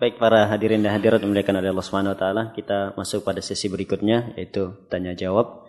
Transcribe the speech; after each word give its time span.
Baik 0.00 0.16
para 0.16 0.48
hadirin 0.48 0.80
dan 0.80 0.96
hadirat 0.96 1.20
dimuliakan 1.20 1.60
oleh 1.60 1.76
Allah 1.76 1.84
Subhanahu 1.84 2.16
wa 2.16 2.18
taala, 2.18 2.42
kita 2.56 2.96
masuk 2.96 3.20
pada 3.20 3.44
sesi 3.44 3.68
berikutnya 3.68 4.32
yaitu 4.32 4.88
tanya 4.88 5.12
jawab 5.12 5.68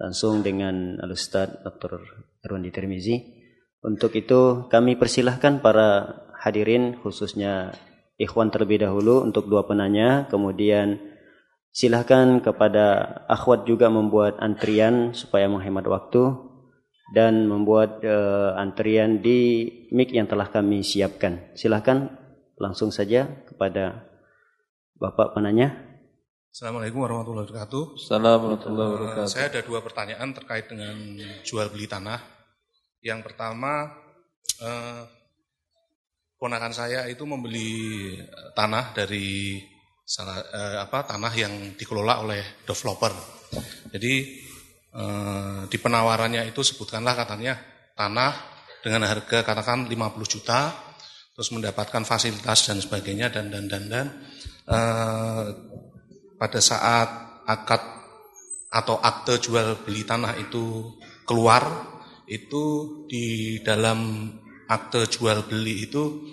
langsung 0.00 0.40
dengan 0.40 0.96
Al 0.96 1.12
Ustaz 1.12 1.60
Dr. 1.60 2.00
Irwandi 2.40 2.72
Tirmizi. 2.72 3.20
Untuk 3.84 4.16
itu 4.16 4.64
kami 4.72 4.96
persilahkan 4.96 5.60
para 5.60 6.08
hadirin 6.40 6.96
khususnya 7.04 7.76
ikhwan 8.16 8.48
terlebih 8.48 8.80
dahulu 8.80 9.20
untuk 9.20 9.44
dua 9.44 9.68
penanya, 9.68 10.24
kemudian 10.32 10.96
silahkan 11.68 12.40
kepada 12.40 13.28
akhwat 13.28 13.68
juga 13.68 13.92
membuat 13.92 14.40
antrian 14.40 15.12
supaya 15.12 15.52
menghemat 15.52 15.84
waktu 15.84 16.32
dan 17.12 17.44
membuat 17.44 18.00
uh, 18.08 18.56
antrian 18.56 19.20
di 19.20 19.68
mic 19.92 20.16
yang 20.16 20.24
telah 20.24 20.48
kami 20.48 20.80
siapkan. 20.80 21.52
Silahkan 21.52 22.24
langsung 22.56 22.88
saja 22.88 23.28
kepada 23.48 24.08
Bapak 24.96 25.36
penanya. 25.36 25.76
Assalamualaikum 26.48 27.04
warahmatullahi 27.04 27.52
wabarakatuh. 27.52 27.84
Assalamualaikum 28.00 28.48
warahmatullahi 28.48 28.88
eh, 28.88 28.94
wabarakatuh. 28.96 29.28
saya 29.28 29.46
ada 29.52 29.60
dua 29.60 29.80
pertanyaan 29.84 30.28
terkait 30.32 30.64
dengan 30.72 30.96
jual 31.44 31.68
beli 31.68 31.84
tanah. 31.84 32.16
Yang 33.04 33.20
pertama, 33.28 33.92
eh, 34.64 35.04
ponakan 36.40 36.72
saya 36.72 37.04
itu 37.12 37.28
membeli 37.28 38.16
tanah 38.56 38.96
dari 38.96 39.60
salah 40.00 40.40
eh, 40.40 40.76
apa 40.80 41.04
tanah 41.12 41.32
yang 41.36 41.76
dikelola 41.76 42.24
oleh 42.24 42.64
developer. 42.64 43.12
Jadi 43.92 44.14
eh, 44.96 45.60
di 45.68 45.76
penawarannya 45.76 46.48
itu 46.48 46.64
sebutkanlah 46.64 47.20
katanya 47.20 47.60
tanah 47.92 48.32
dengan 48.80 49.04
harga 49.12 49.44
katakan 49.44 49.92
50 49.92 49.92
juta 50.24 50.85
terus 51.36 51.52
mendapatkan 51.52 52.00
fasilitas 52.08 52.64
dan 52.64 52.80
sebagainya 52.80 53.28
dan 53.28 53.52
dan 53.52 53.68
dan 53.68 53.84
dan 53.92 54.06
uh, 54.72 55.52
pada 56.40 56.60
saat 56.64 57.08
akad 57.44 57.84
atau 58.72 58.96
akte 59.04 59.36
jual 59.44 59.84
beli 59.84 60.08
tanah 60.08 60.32
itu 60.40 60.96
keluar 61.28 61.92
itu 62.24 62.64
di 63.04 63.60
dalam 63.60 64.32
akte 64.64 65.04
jual 65.12 65.44
beli 65.44 65.84
itu 65.84 66.32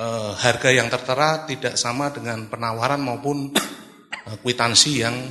uh, 0.00 0.32
harga 0.32 0.72
yang 0.72 0.88
tertera 0.88 1.44
tidak 1.44 1.76
sama 1.76 2.08
dengan 2.08 2.48
penawaran 2.48 3.04
maupun 3.04 3.52
uh, 3.52 4.36
kwitansi 4.40 4.92
yang 4.96 5.28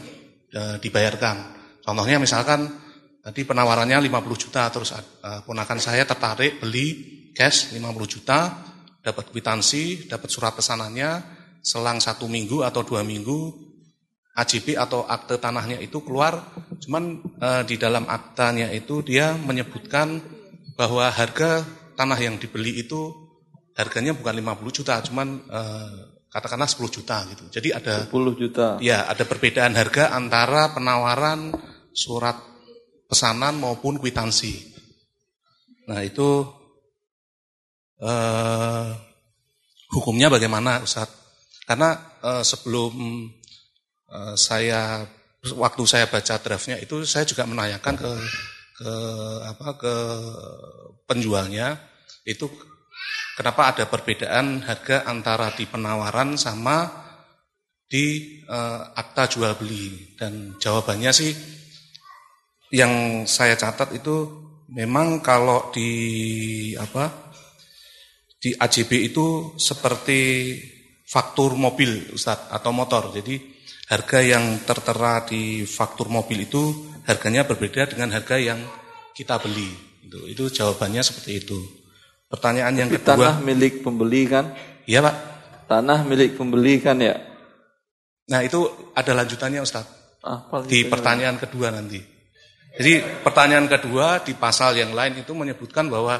uh, 0.53 0.77
dibayarkan. 0.77 1.57
Contohnya 1.81 2.21
misalkan 2.21 2.69
tadi 3.25 3.49
penawarannya 3.49 3.97
50 3.97 4.43
juta 4.45 4.69
terus 4.69 4.93
uh, 4.93 5.41
ponakan 5.41 5.81
saya 5.81 6.05
tertarik 6.05 6.61
beli 6.61 6.87
cash 7.33 7.73
50 7.73 7.81
juta 8.05 8.70
dapat 9.01 9.33
kwitansi, 9.33 10.07
dapat 10.07 10.29
surat 10.29 10.53
pesanannya, 10.53 11.21
selang 11.61 12.01
satu 12.01 12.25
minggu 12.25 12.65
atau 12.65 12.81
dua 12.85 13.05
minggu 13.05 13.69
AJP 14.31 14.79
atau 14.79 15.03
akte 15.03 15.35
tanahnya 15.37 15.75
itu 15.83 15.99
keluar, 16.01 16.39
cuman 16.79 17.19
e, 17.19 17.49
di 17.67 17.75
dalam 17.75 18.07
aktanya 18.07 18.71
itu 18.71 19.03
dia 19.03 19.35
menyebutkan 19.35 20.23
bahwa 20.79 21.11
harga 21.11 21.67
tanah 21.99 22.15
yang 22.15 22.39
dibeli 22.39 22.79
itu 22.79 23.11
harganya 23.75 24.15
bukan 24.15 24.39
50 24.39 24.77
juta, 24.81 25.03
cuman 25.03 25.27
e, 25.51 25.61
katakanlah 26.31 26.69
10 26.69 26.95
juta 26.95 27.17
gitu. 27.27 27.43
Jadi 27.51 27.69
ada 27.75 28.07
10 28.07 28.39
juta. 28.39 28.67
Ya, 28.79 29.03
ada 29.03 29.27
perbedaan 29.27 29.75
harga 29.75 30.15
antara 30.15 30.71
penawaran 30.71 31.51
surat 31.91 32.39
pesanan 33.11 33.59
maupun 33.59 33.99
kwitansi. 33.99 34.71
Nah, 35.91 36.07
itu 36.07 36.47
uh, 38.01 38.89
hukumnya 39.93 40.27
bagaimana 40.27 40.81
Ustaz? 40.81 41.07
Karena 41.65 42.17
uh, 42.25 42.43
sebelum 42.43 42.93
uh, 44.09 44.35
saya 44.35 45.05
waktu 45.55 45.83
saya 45.85 46.05
baca 46.09 46.37
draftnya 46.37 46.77
itu 46.77 47.01
saya 47.05 47.25
juga 47.25 47.45
menanyakan 47.49 47.95
ke 47.97 48.11
ke 48.81 48.93
apa 49.45 49.67
ke 49.77 49.95
penjualnya 51.09 51.81
itu 52.25 52.45
kenapa 53.37 53.73
ada 53.73 53.89
perbedaan 53.89 54.61
harga 54.61 55.05
antara 55.09 55.49
di 55.57 55.65
penawaran 55.65 56.37
sama 56.37 56.89
di 57.89 58.37
akta 58.93 59.25
jual 59.33 59.57
beli 59.57 60.13
dan 60.13 60.55
jawabannya 60.61 61.09
sih 61.09 61.33
yang 62.71 63.25
saya 63.27 63.59
catat 63.59 63.91
itu 63.97 64.29
memang 64.71 65.19
kalau 65.19 65.69
di 65.75 65.91
apa 66.79 67.20
di 68.41 68.57
AJB 68.57 69.13
itu 69.13 69.53
seperti 69.53 70.57
faktur 71.05 71.53
mobil 71.53 72.09
Ustadz 72.09 72.49
atau 72.49 72.73
motor. 72.73 73.13
Jadi 73.13 73.37
harga 73.85 74.19
yang 74.25 74.65
tertera 74.65 75.21
di 75.29 75.61
faktur 75.69 76.09
mobil 76.09 76.49
itu 76.49 76.89
harganya 77.05 77.45
berbeda 77.45 77.93
dengan 77.93 78.17
harga 78.17 78.41
yang 78.41 78.57
kita 79.13 79.37
beli. 79.37 79.69
Itu, 80.01 80.25
itu 80.25 80.43
jawabannya 80.49 81.05
seperti 81.05 81.45
itu. 81.45 81.59
Pertanyaan 82.25 82.73
yang 82.73 82.89
kedua. 82.89 83.13
Tanah 83.13 83.35
milik 83.45 83.85
pembeli 83.85 84.25
kan? 84.25 84.57
Iya 84.89 85.05
Pak. 85.05 85.15
Tanah 85.69 85.99
milik 86.01 86.33
pembeli 86.33 86.81
kan 86.81 86.97
ya? 86.97 87.21
Nah 88.31 88.41
itu 88.41 88.65
ada 88.97 89.11
lanjutannya 89.13 89.61
Ustadz. 89.61 90.01
Ah, 90.25 90.49
di 90.65 90.85
pertanyaan 90.85 91.37
kedua 91.37 91.69
nanti. 91.73 91.97
Jadi 92.71 93.03
pertanyaan 93.25 93.67
kedua 93.67 94.23
di 94.23 94.31
pasal 94.37 94.79
yang 94.79 94.95
lain 94.95 95.19
itu 95.19 95.33
menyebutkan 95.35 95.91
bahwa 95.91 96.15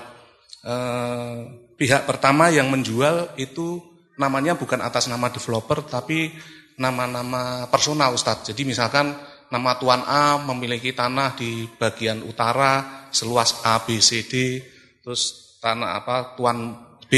eh, 0.66 1.38
pihak 1.81 2.06
pertama 2.06 2.53
yang 2.53 2.69
menjual 2.69 3.34
itu 3.42 3.81
namanya 4.22 4.53
bukan 4.53 4.86
atas 4.86 5.09
nama 5.09 5.34
developer 5.34 5.81
tapi 5.81 6.30
nama-nama 6.78 7.66
personal 7.74 8.14
Ustadz. 8.14 8.53
Jadi 8.53 8.69
misalkan 8.69 9.18
nama 9.50 9.74
Tuan 9.81 10.06
A 10.06 10.38
memiliki 10.38 10.94
tanah 10.94 11.34
di 11.34 11.66
bagian 11.66 12.22
utara 12.22 13.09
seluas 13.09 13.66
A, 13.66 13.81
B, 13.81 13.97
C, 13.97 14.30
D. 14.30 14.62
Terus 15.02 15.58
tanah 15.58 15.97
apa 15.97 16.38
Tuan 16.38 16.78
B 17.09 17.14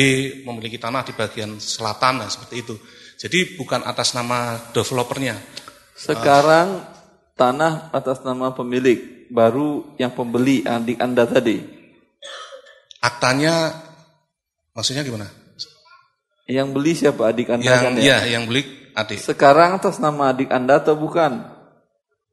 memiliki 0.47 0.80
tanah 0.80 1.03
di 1.03 1.12
bagian 1.12 1.59
selatan 1.59 2.24
nah, 2.24 2.31
seperti 2.31 2.56
itu. 2.63 2.75
Jadi 3.19 3.59
bukan 3.59 3.84
atas 3.84 4.16
nama 4.16 4.56
developernya. 4.72 5.35
Sekarang 5.91 6.68
uh, 6.80 6.88
tanah 7.35 7.91
atas 7.91 8.24
nama 8.24 8.56
pemilik 8.56 9.28
baru 9.28 9.95
yang 10.00 10.16
pembeli 10.16 10.63
adik 10.63 11.03
Anda 11.03 11.28
tadi. 11.28 11.59
Aktanya 13.03 13.91
Maksudnya 14.73 15.06
gimana? 15.06 15.29
Yang 16.50 16.67
beli 16.75 16.91
siapa 16.97 17.29
adik 17.29 17.47
anda 17.53 17.69
yang, 17.69 17.84
kan 17.85 17.94
ya? 17.95 18.03
Iya, 18.03 18.17
yang 18.35 18.44
beli 18.50 18.61
adik. 18.97 19.22
Sekarang 19.22 19.79
atas 19.79 20.01
nama 20.01 20.34
adik 20.34 20.50
anda 20.51 20.81
atau 20.81 20.97
bukan? 20.97 21.45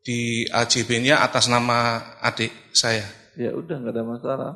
Di 0.00 0.48
AJB-nya 0.48 1.20
atas 1.20 1.46
nama 1.46 2.00
adik 2.24 2.50
saya. 2.72 3.04
Ya 3.36 3.52
udah 3.52 3.76
nggak 3.78 3.94
ada 3.94 4.04
masalah. 4.04 4.52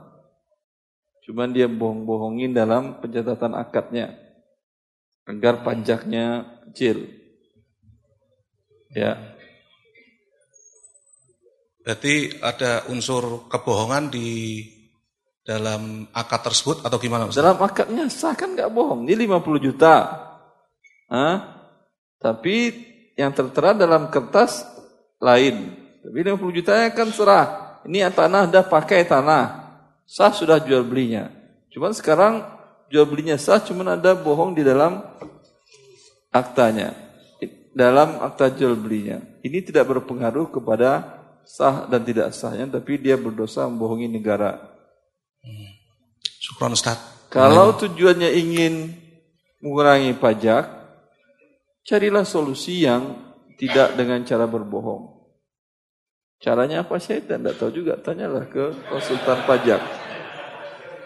Cuman 1.28 1.52
dia 1.52 1.68
bohong-bohongin 1.68 2.52
dalam 2.52 3.00
pencatatan 3.00 3.56
akadnya 3.56 4.16
agar 5.24 5.64
pajaknya 5.64 6.44
kecil. 6.68 7.08
Ya. 8.92 9.36
Berarti 11.84 12.40
ada 12.40 12.88
unsur 12.88 13.48
kebohongan 13.52 14.08
di 14.08 14.60
dalam 15.44 16.08
akad 16.16 16.40
tersebut 16.40 16.80
atau 16.80 16.96
gimana? 16.96 17.28
Ustaz? 17.28 17.44
Dalam 17.44 17.60
akadnya 17.60 18.08
sah 18.08 18.32
kan 18.32 18.56
nggak 18.56 18.72
bohong. 18.72 19.04
Ini 19.04 19.28
50 19.28 19.60
juta. 19.60 19.94
Hah? 21.12 21.36
Tapi 22.16 22.72
yang 23.14 23.30
tertera 23.36 23.76
dalam 23.76 24.08
kertas 24.08 24.64
lain. 25.20 25.76
Tapi 26.00 26.16
50 26.16 26.56
juta 26.56 26.72
kan 26.96 27.08
serah. 27.12 27.46
Ini 27.84 28.08
tanah 28.08 28.48
dah 28.48 28.64
pakai 28.64 29.04
tanah. 29.04 29.76
Sah 30.08 30.32
sudah 30.32 30.64
jual 30.64 30.80
belinya. 30.80 31.28
Cuman 31.68 31.92
sekarang 31.92 32.40
jual 32.88 33.04
belinya 33.04 33.36
sah 33.36 33.60
cuman 33.60 34.00
ada 34.00 34.16
bohong 34.16 34.56
di 34.56 34.64
dalam 34.64 35.04
aktanya. 36.32 36.96
Dalam 37.76 38.16
akta 38.24 38.48
jual 38.48 38.80
belinya. 38.80 39.20
Ini 39.44 39.60
tidak 39.60 39.92
berpengaruh 39.92 40.48
kepada 40.48 41.20
sah 41.44 41.84
dan 41.84 42.00
tidak 42.00 42.32
sahnya 42.32 42.80
tapi 42.80 42.96
dia 42.96 43.20
berdosa 43.20 43.68
membohongi 43.68 44.08
negara. 44.08 44.73
Syukran 46.40 46.76
Ustaz. 46.76 46.98
Kalau 47.32 47.74
tujuannya 47.74 48.30
ingin 48.36 48.94
mengurangi 49.64 50.14
pajak, 50.14 50.70
carilah 51.82 52.22
solusi 52.22 52.84
yang 52.84 53.16
tidak 53.56 53.96
dengan 53.98 54.22
cara 54.22 54.44
berbohong. 54.44 55.14
Caranya 56.38 56.84
apa 56.84 57.00
saya 57.00 57.24
tidak 57.24 57.56
tahu 57.56 57.72
juga, 57.72 57.96
tanyalah 57.96 58.44
ke 58.46 58.76
konsultan 58.92 59.40
pajak. 59.48 59.80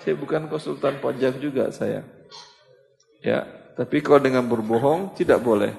Saya 0.02 0.14
bukan 0.18 0.50
konsultan 0.50 0.98
pajak 0.98 1.38
juga 1.38 1.70
saya. 1.70 2.02
Ya, 3.22 3.46
tapi 3.78 4.02
kalau 4.02 4.18
dengan 4.18 4.42
berbohong 4.46 5.14
tidak 5.14 5.38
boleh. 5.38 5.70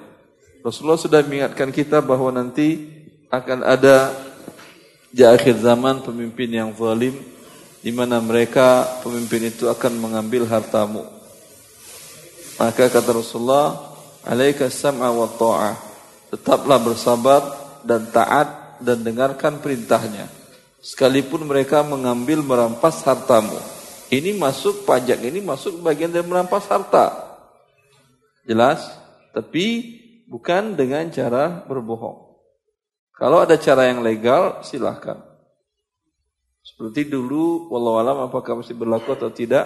Rasulullah 0.63 0.99
sudah 0.99 1.19
mengingatkan 1.23 1.71
kita 1.71 1.99
bahwa 1.99 2.31
nanti 2.31 2.87
akan 3.31 3.63
ada 3.63 4.11
di 5.11 5.23
akhir 5.23 5.59
zaman 5.59 6.03
pemimpin 6.03 6.51
yang 6.51 6.69
zalim 6.75 7.15
di 7.79 7.91
mana 7.95 8.19
mereka 8.19 8.99
pemimpin 8.99 9.47
itu 9.47 9.71
akan 9.71 9.93
mengambil 9.99 10.43
hartamu. 10.47 11.07
Maka 12.59 12.91
kata 12.91 13.15
Rasulullah, 13.15 13.95
Alaika 14.27 14.67
sam'a 14.67 15.07
wa 15.15 15.31
ta'ah. 15.31 15.75
Tetaplah 16.29 16.77
bersabar 16.83 17.41
dan 17.87 18.11
taat 18.11 18.77
dan 18.83 18.99
dengarkan 18.99 19.63
perintahnya. 19.63 20.27
Sekalipun 20.83 21.47
mereka 21.47 21.81
mengambil 21.83 22.43
merampas 22.43 22.99
hartamu. 23.07 23.55
Ini 24.09 24.35
masuk 24.35 24.83
pajak, 24.89 25.21
ini 25.21 25.39
masuk 25.39 25.79
bagian 25.79 26.09
dari 26.09 26.25
merampas 26.25 26.65
harta. 26.67 27.13
Jelas? 28.43 28.81
Tapi 29.31 29.95
bukan 30.25 30.73
dengan 30.73 31.05
cara 31.13 31.61
berbohong. 31.63 32.27
Kalau 33.13 33.43
ada 33.43 33.53
cara 33.59 33.85
yang 33.85 34.01
legal, 34.01 34.65
silahkan. 34.65 35.28
Seperti 36.69 37.09
dulu, 37.09 37.65
wallahualam 37.73 38.29
apakah 38.29 38.61
masih 38.61 38.77
berlaku 38.77 39.17
atau 39.17 39.33
tidak. 39.33 39.65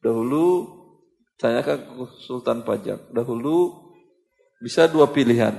Dahulu, 0.00 0.72
tanyakan 1.36 1.84
ke 1.84 2.04
Sultan 2.24 2.64
Pajak. 2.64 3.12
Dahulu, 3.12 3.76
bisa 4.64 4.88
dua 4.88 5.12
pilihan. 5.12 5.52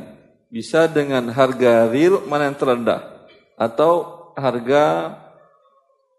Bisa 0.49 0.89
dengan 0.89 1.29
harga 1.29 1.85
real 1.85 2.25
mana 2.25 2.49
yang 2.49 2.57
terendah. 2.57 3.29
Atau 3.61 4.33
harga, 4.33 5.13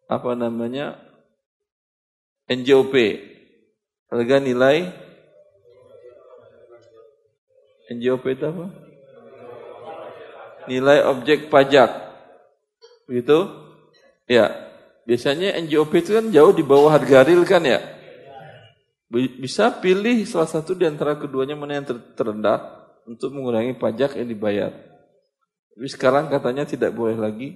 apa 0.07 0.31
namanya, 0.39 0.95
NJOP. 2.47 2.95
Harga 4.07 4.39
nilai, 4.39 4.95
NJOP 7.91 8.25
itu 8.31 8.47
apa? 8.47 8.67
Nilai 10.71 10.99
objek 11.07 11.51
pajak. 11.51 11.91
Begitu? 13.11 13.66
Ya, 14.27 14.51
biasanya 15.07 15.55
NJOP 15.63 16.03
itu 16.03 16.19
kan 16.19 16.27
jauh 16.35 16.51
di 16.51 16.67
bawah 16.67 16.91
harga 16.91 17.23
real 17.23 17.47
kan 17.47 17.63
ya. 17.63 17.79
Bisa 19.39 19.71
pilih 19.79 20.27
salah 20.27 20.51
satu 20.51 20.75
di 20.75 20.83
antara 20.83 21.15
keduanya 21.15 21.55
mana 21.55 21.79
yang 21.79 21.87
ter 21.87 21.99
terendah 22.19 22.59
untuk 23.07 23.31
mengurangi 23.31 23.79
pajak 23.79 24.19
yang 24.19 24.27
dibayar. 24.27 24.75
Tapi 25.73 25.87
sekarang 25.87 26.27
katanya 26.27 26.67
tidak 26.67 26.91
boleh 26.91 27.15
lagi. 27.15 27.55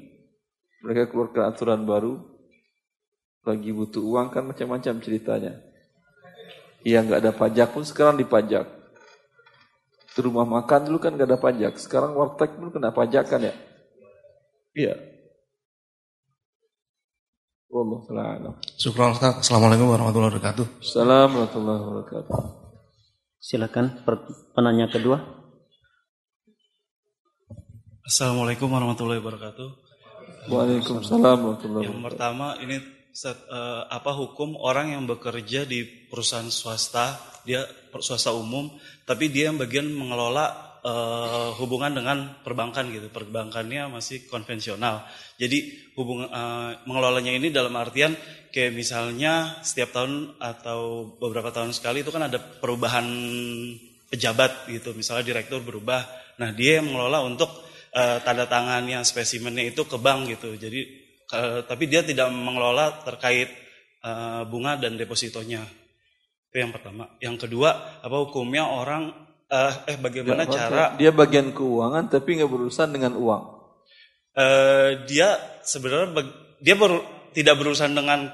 Mereka 0.87 1.11
keluarkan 1.11 1.51
aturan 1.51 1.83
baru. 1.83 2.23
Lagi 3.43 3.75
butuh 3.75 4.05
uang 4.05 4.31
kan 4.31 4.47
macam-macam 4.47 4.95
ceritanya. 5.03 5.59
Iya 6.87 7.03
nggak 7.03 7.21
ada 7.21 7.33
pajak 7.35 7.75
pun 7.75 7.83
sekarang 7.83 8.15
dipajak. 8.17 8.65
Di 10.15 10.21
rumah 10.23 10.47
makan 10.47 10.87
dulu 10.87 11.03
kan 11.03 11.19
nggak 11.19 11.29
ada 11.29 11.41
pajak. 11.41 11.83
Sekarang 11.83 12.15
warteg 12.15 12.55
pun 12.55 12.71
kena 12.71 12.95
pajak 12.95 13.27
kan 13.27 13.43
ya. 13.43 13.55
Iya. 14.77 14.95
Wallahu 17.71 18.03
taala 18.03 18.59
Syukran 18.75 19.15
Ustaz. 19.15 19.47
Assalamualaikum 19.47 19.95
warahmatullahi 19.95 20.35
wabarakatuh. 20.35 20.83
Assalamualaikum 20.83 21.63
warahmatullahi 21.63 21.83
wabarakatuh. 21.87 22.39
Silakan 23.39 23.87
penanya 24.59 24.91
kedua. 24.91 25.23
Assalamualaikum 28.03 28.67
warahmatullahi 28.75 29.23
wabarakatuh. 29.23 29.69
Waalaikumsalam 30.51 31.23
warahmatullahi 31.23 31.87
wabarakatuh. 31.87 31.95
Yang 31.95 32.03
pertama 32.11 32.47
ini 32.59 32.77
Ustaz, 33.15 33.39
uh, 33.47 33.87
apa 33.87 34.19
hukum 34.19 34.59
orang 34.59 34.91
yang 34.91 35.07
bekerja 35.07 35.63
di 35.63 35.87
perusahaan 36.11 36.51
swasta, 36.51 37.23
dia 37.47 37.63
swasta 38.03 38.35
umum, 38.35 38.67
tapi 39.07 39.31
dia 39.31 39.51
yang 39.51 39.63
bagian 39.63 39.87
mengelola 39.95 40.70
uh, 40.85 41.53
hubungan 41.61 41.93
dengan 41.93 42.41
perbankan 42.41 42.89
gitu. 42.93 43.09
Perbankannya 43.13 43.89
masih 43.93 44.27
konvensional. 44.29 45.05
Jadi 45.37 45.91
hubungan 45.97 46.29
uh, 46.29 46.71
mengelolanya 46.85 47.33
ini 47.33 47.49
dalam 47.53 47.73
artian 47.77 48.17
kayak 48.51 48.75
misalnya 48.75 49.61
setiap 49.63 49.95
tahun 49.95 50.37
atau 50.41 51.13
beberapa 51.21 51.55
tahun 51.55 51.73
sekali 51.77 52.03
itu 52.03 52.11
kan 52.13 52.29
ada 52.29 52.41
perubahan 52.41 53.07
pejabat 54.09 54.69
gitu. 54.73 54.93
Misalnya 54.97 55.25
direktur 55.25 55.63
berubah. 55.63 56.03
Nah, 56.41 56.51
dia 56.57 56.81
yang 56.81 56.89
mengelola 56.89 57.25
untuk 57.25 57.53
uh, 57.93 58.19
tanda 58.25 58.49
tangannya 58.49 59.05
spesimennya 59.05 59.71
itu 59.71 59.85
ke 59.85 59.97
bank 60.01 60.33
gitu. 60.37 60.57
Jadi 60.57 60.81
uh, 61.37 61.61
tapi 61.65 61.85
dia 61.87 62.01
tidak 62.05 62.29
mengelola 62.33 63.05
terkait 63.05 63.69
bunga 64.49 64.81
dan 64.81 64.97
depositonya. 64.97 65.61
Itu 66.49 66.57
yang 66.57 66.73
pertama. 66.73 67.21
Yang 67.21 67.45
kedua, 67.45 68.01
apa 68.01 68.17
hukumnya 68.25 68.65
orang 68.65 69.13
uh, 69.51 69.73
eh 69.91 69.99
bagaimana 69.99 70.47
dia, 70.47 70.55
cara? 70.57 70.85
dia 70.97 71.11
bagian 71.11 71.51
keuangan 71.51 72.07
tapi 72.09 72.39
nggak 72.39 72.51
berurusan 72.51 72.95
dengan 72.95 73.19
uang. 73.19 73.43
Uh, 74.31 75.05
dia 75.11 75.37
sebenarnya 75.67 76.31
dia 76.63 76.75
ber, 76.79 77.03
tidak 77.35 77.59
berurusan 77.59 77.93
dengan 77.93 78.31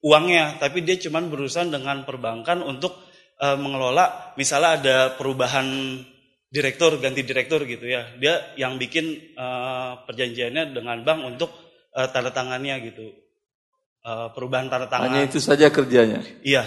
uangnya 0.00 0.62
tapi 0.62 0.86
dia 0.86 0.96
cuma 0.96 1.20
berurusan 1.20 1.74
dengan 1.74 2.06
perbankan 2.06 2.62
untuk 2.62 2.96
uh, 3.42 3.58
mengelola 3.58 4.32
misalnya 4.38 4.70
ada 4.80 4.96
perubahan 5.18 5.66
direktur 6.50 6.98
ganti 6.98 7.22
direktur 7.26 7.66
gitu 7.66 7.86
ya. 7.86 8.10
Dia 8.18 8.54
yang 8.58 8.78
bikin 8.78 9.34
uh, 9.38 10.06
perjanjiannya 10.06 10.74
dengan 10.74 11.02
bank 11.06 11.20
untuk 11.36 11.50
uh, 11.94 12.08
tanda 12.10 12.34
tangannya 12.34 12.78
gitu. 12.90 13.06
Uh, 14.00 14.32
perubahan 14.32 14.66
tanda 14.66 14.88
tangan. 14.90 15.12
Hanya 15.12 15.28
itu 15.28 15.38
saja 15.38 15.68
kerjanya? 15.68 16.24
Iya. 16.42 16.66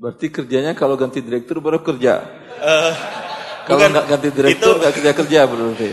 Berarti 0.00 0.32
kerjanya 0.32 0.72
kalau 0.72 0.96
ganti 0.96 1.20
direktur 1.20 1.60
baru 1.60 1.84
kerja? 1.84 2.24
Uh, 2.56 3.19
kalau 3.66 3.86
nggak 3.90 4.06
ganti 4.06 4.28
direktur 4.30 4.74
nggak 4.78 4.92
kerja 4.96 5.12
kerja 5.16 5.40
berarti. 5.48 5.90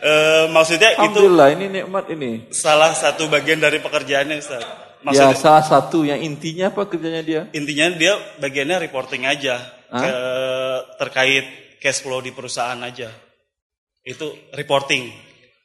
Uh, 0.00 0.48
maksudnya 0.56 0.96
Alhamdulillah, 0.96 1.52
itu 1.52 1.56
ini 1.60 1.66
nikmat 1.68 2.04
ini. 2.08 2.30
Salah 2.48 2.96
satu 2.96 3.28
bagian 3.28 3.60
dari 3.60 3.84
pekerjaannya 3.84 4.36
Ustaz. 4.40 4.64
Maksudnya, 5.04 5.32
ya 5.32 5.36
salah 5.36 5.64
satu 5.64 6.04
yang 6.04 6.20
intinya 6.20 6.72
apa 6.72 6.88
kerjanya 6.88 7.22
dia? 7.24 7.42
Intinya 7.56 7.88
dia 7.96 8.16
bagiannya 8.40 8.84
reporting 8.84 9.24
aja 9.24 9.60
ke, 9.88 10.12
terkait 11.00 11.44
cash 11.80 12.04
flow 12.04 12.20
di 12.20 12.32
perusahaan 12.36 12.76
aja. 12.84 13.08
Itu 14.04 14.32
reporting, 14.56 15.08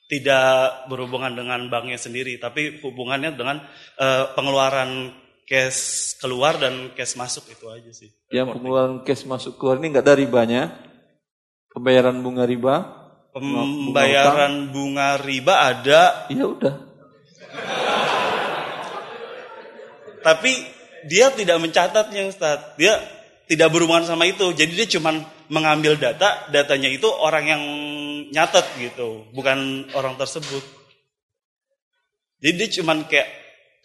tidak 0.08 0.88
berhubungan 0.88 1.36
dengan 1.36 1.68
banknya 1.68 2.00
sendiri, 2.00 2.40
tapi 2.40 2.80
hubungannya 2.80 3.36
dengan 3.36 3.64
uh, 4.00 4.32
pengeluaran 4.36 5.12
cash 5.48 6.16
keluar 6.20 6.58
dan 6.58 6.92
cash 6.96 7.16
masuk 7.16 7.48
itu 7.52 7.66
aja 7.68 7.92
sih. 7.92 8.10
Yang 8.32 8.60
pengeluaran 8.60 9.04
cash 9.04 9.24
masuk 9.28 9.56
keluar 9.60 9.80
ini 9.80 9.96
nggak 9.96 10.08
dari 10.08 10.26
banyak? 10.28 10.68
Pembayaran 11.76 12.24
bunga 12.24 12.48
riba? 12.48 12.76
Pembayaran 13.36 14.72
bunga, 14.72 15.20
bunga 15.20 15.20
riba 15.20 15.54
ada. 15.60 16.02
Ya 16.32 16.48
udah. 16.48 16.76
Tapi 20.24 20.52
dia 21.04 21.36
tidak 21.36 21.60
mencatatnya 21.60 22.32
Ustaz. 22.32 22.64
Dia 22.80 22.96
tidak 23.52 23.76
berhubungan 23.76 24.08
sama 24.08 24.24
itu. 24.24 24.56
Jadi 24.56 24.72
dia 24.72 24.88
cuma 24.88 25.20
mengambil 25.52 26.00
data, 26.00 26.50
datanya 26.50 26.90
itu 26.90 27.06
orang 27.12 27.46
yang 27.46 27.64
nyatet 28.34 28.66
gitu, 28.82 29.30
bukan 29.36 29.86
orang 29.94 30.18
tersebut. 30.18 30.64
Jadi 32.42 32.54
dia 32.58 32.70
cuma 32.82 32.98
kayak 33.06 33.30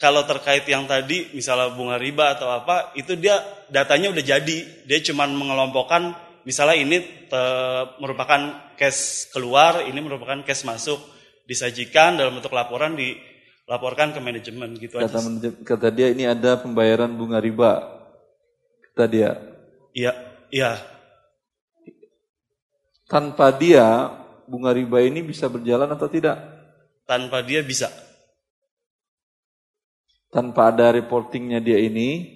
kalau 0.01 0.25
terkait 0.25 0.65
yang 0.65 0.89
tadi 0.89 1.29
misalnya 1.37 1.77
bunga 1.77 2.01
riba 2.01 2.39
atau 2.39 2.49
apa, 2.49 2.97
itu 2.97 3.19
dia 3.21 3.37
datanya 3.69 4.15
udah 4.15 4.25
jadi. 4.25 4.59
Dia 4.89 4.99
cuma 5.05 5.29
mengelompokkan 5.29 6.30
misalnya 6.51 6.75
ini 6.83 6.99
te, 7.31 7.43
merupakan 8.03 8.75
cash 8.75 9.31
keluar, 9.31 9.87
ini 9.87 10.03
merupakan 10.03 10.43
cash 10.43 10.67
masuk, 10.67 10.99
disajikan 11.47 12.19
dalam 12.19 12.35
bentuk 12.35 12.51
laporan 12.51 12.99
dilaporkan 12.99 14.11
ke 14.11 14.19
manajemen 14.19 14.75
gitu 14.75 14.99
kata, 14.99 15.23
aja. 15.23 15.51
Kata 15.63 15.89
dia 15.95 16.11
ini 16.11 16.27
ada 16.27 16.59
pembayaran 16.59 17.15
bunga 17.15 17.39
riba. 17.39 17.87
Kata 18.91 19.07
dia. 19.07 19.39
Iya, 19.95 20.11
iya. 20.51 20.83
Tanpa 23.07 23.55
dia 23.55 24.11
bunga 24.51 24.75
riba 24.75 24.99
ini 25.07 25.23
bisa 25.23 25.47
berjalan 25.47 25.87
atau 25.87 26.11
tidak? 26.11 26.35
Tanpa 27.07 27.47
dia 27.47 27.63
bisa. 27.63 27.87
Tanpa 30.31 30.71
ada 30.71 30.95
reportingnya 30.95 31.59
dia 31.59 31.79
ini, 31.79 32.27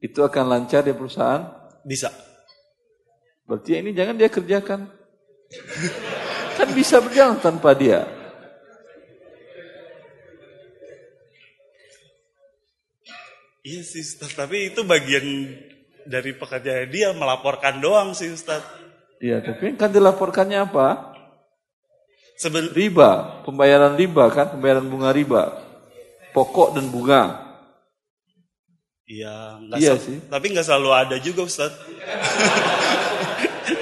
itu 0.00 0.20
akan 0.24 0.44
lancar 0.44 0.84
di 0.88 0.96
perusahaan? 0.96 1.44
Bisa. 1.84 2.25
Berarti 3.46 3.78
ini 3.78 3.94
jangan 3.94 4.18
dia 4.18 4.26
kerjakan. 4.26 4.90
kan 6.58 6.68
bisa 6.74 6.98
berjalan 6.98 7.38
tanpa 7.38 7.70
dia. 7.78 8.02
Iya 13.66 13.82
sih 13.82 14.02
Ustaz, 14.02 14.34
tapi 14.34 14.70
itu 14.70 14.86
bagian 14.86 15.26
dari 16.06 16.34
pekerjaan 16.38 16.86
dia 16.86 17.10
melaporkan 17.14 17.82
doang 17.82 18.14
sih 18.14 18.30
Ustaz. 18.30 18.62
Iya, 19.18 19.42
tapi 19.42 19.74
kan 19.74 19.90
dilaporkannya 19.90 20.70
apa? 20.70 21.14
Seben 22.38 22.70
riba, 22.70 23.42
pembayaran 23.42 23.98
riba 23.98 24.30
kan, 24.30 24.54
pembayaran 24.54 24.86
bunga 24.86 25.10
riba. 25.10 25.42
Pokok 26.30 26.78
dan 26.78 26.86
bunga. 26.94 27.42
Iya, 29.06 29.62
iya 29.78 29.94
sih. 29.98 30.22
Tapi 30.30 30.46
nggak 30.54 30.66
selalu 30.66 30.90
ada 30.94 31.16
juga 31.18 31.42
Ustaz. 31.46 31.74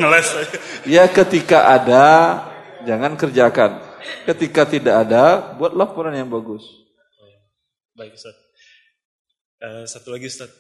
Ngeles. 0.01 0.29
Ya 0.85 1.05
ketika 1.09 1.71
ada, 1.71 2.07
jangan 2.85 3.17
kerjakan. 3.17 3.81
Ketika 4.29 4.69
tidak 4.69 5.09
ada, 5.09 5.55
buat 5.57 5.73
laporan 5.73 6.13
yang 6.13 6.29
bagus. 6.29 6.65
Baik 7.95 8.19
Ustaz. 8.19 8.35
Uh, 9.63 9.87
satu 9.87 10.11
lagi 10.11 10.27
Ustaz. 10.27 10.51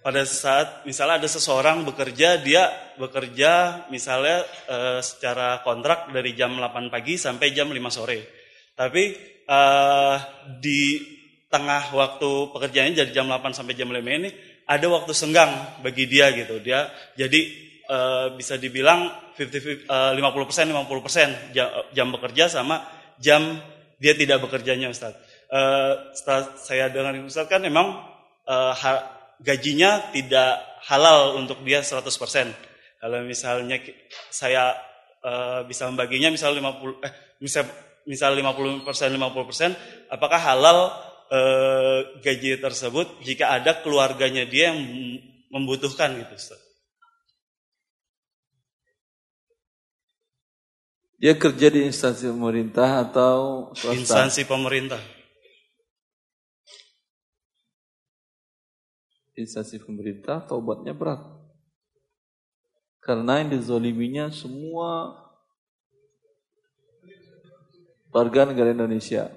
pada 0.00 0.24
saat 0.24 0.88
misalnya 0.88 1.20
ada 1.20 1.28
seseorang 1.28 1.84
bekerja 1.84 2.40
dia 2.40 2.72
bekerja 2.96 3.84
misalnya 3.92 4.48
uh, 4.64 5.04
secara 5.04 5.60
kontrak 5.60 6.08
dari 6.08 6.32
jam 6.32 6.56
8 6.56 6.88
pagi 6.88 7.20
sampai 7.20 7.52
jam 7.52 7.68
5 7.68 7.76
sore. 7.92 8.24
Tapi 8.72 9.12
uh, 9.44 10.16
di 10.56 11.04
tengah 11.52 11.92
waktu 11.92 12.30
pekerjaannya 12.48 12.96
dari 12.96 13.12
jam 13.12 13.28
8 13.28 13.52
sampai 13.52 13.76
jam 13.76 13.92
5 13.92 14.00
ini 14.00 14.30
ada 14.64 14.86
waktu 14.88 15.12
senggang 15.12 15.84
bagi 15.84 16.08
dia 16.08 16.32
gitu. 16.32 16.64
Dia 16.64 16.88
jadi 17.12 17.69
uh, 17.90 18.26
bisa 18.38 18.54
dibilang 18.54 19.10
50 19.34 19.90
uh, 19.90 20.14
50% 20.14 20.70
50% 20.70 21.50
jam, 21.90 22.08
bekerja 22.14 22.46
sama 22.46 22.86
jam 23.18 23.58
dia 24.00 24.14
tidak 24.16 24.46
bekerjanya 24.46 24.88
Ustaz. 24.88 25.12
Setelah 26.16 26.56
saya 26.56 26.88
dengar 26.88 27.12
Ustaz 27.20 27.50
kan 27.50 27.60
memang 27.60 28.00
uh, 28.46 28.72
gajinya 29.42 30.14
tidak 30.14 30.62
halal 30.86 31.36
untuk 31.36 31.60
dia 31.66 31.82
100%. 31.82 32.06
Kalau 33.00 33.18
misalnya 33.24 33.76
saya 34.32 34.76
bisa 35.68 35.84
membaginya 35.88 36.32
misal 36.32 36.56
50 36.56 37.04
eh 37.04 37.12
misal 37.44 37.68
misal 38.08 38.32
50% 38.32 38.84
50%, 38.88 40.08
apakah 40.08 40.40
halal 40.40 40.96
gaji 42.24 42.56
tersebut 42.56 43.20
jika 43.24 43.52
ada 43.52 43.84
keluarganya 43.84 44.48
dia 44.48 44.72
yang 44.72 44.80
membutuhkan 45.52 46.16
gitu 46.24 46.40
Ustaz? 46.40 46.59
Dia 51.20 51.36
kerja 51.36 51.68
di 51.68 51.84
instansi 51.84 52.32
pemerintah 52.32 53.04
atau 53.04 53.68
swasta? 53.76 53.92
Instansi 53.92 54.42
pemerintah. 54.48 55.00
instansi 59.40 59.80
pemerintah 59.80 60.44
taubatnya 60.44 60.92
berat. 60.92 61.24
Karena 63.00 63.40
yang 63.40 63.56
dizoliminya 63.56 64.28
semua 64.28 65.16
warga 68.12 68.44
negara 68.44 68.76
Indonesia. 68.76 69.32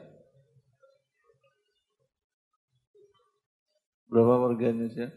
Berapa 4.11 4.43
warga 4.43 4.75
Indonesia? 4.75 5.07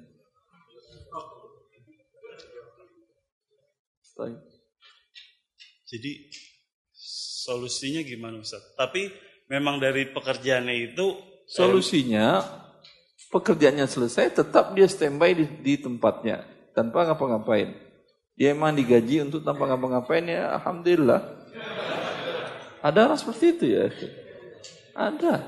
Jadi 5.87 6.13
solusinya 7.47 8.03
gimana 8.03 8.43
Ustaz? 8.43 8.75
Tapi 8.75 9.15
memang 9.47 9.79
dari 9.79 10.11
pekerjaannya 10.11 10.75
itu 10.91 11.15
solusinya 11.47 12.43
pekerjaannya 13.31 13.87
selesai, 13.87 14.43
tetap 14.43 14.75
dia 14.75 14.91
standby 14.91 15.35
di, 15.35 15.47
di 15.63 15.75
tempatnya 15.79 16.43
tanpa 16.75 17.07
ngapa-ngapain. 17.07 17.75
Dia 18.37 18.53
emang 18.53 18.77
digaji 18.77 19.25
untuk 19.25 19.41
tanpa 19.47 19.65
ngapa-ngapain 19.71 20.27
ya, 20.29 20.53
alhamdulillah. 20.61 21.23
Ada 22.85 23.09
orang 23.09 23.19
seperti 23.19 23.45
itu 23.57 23.65
ya? 23.73 23.87
Ada. 24.93 25.41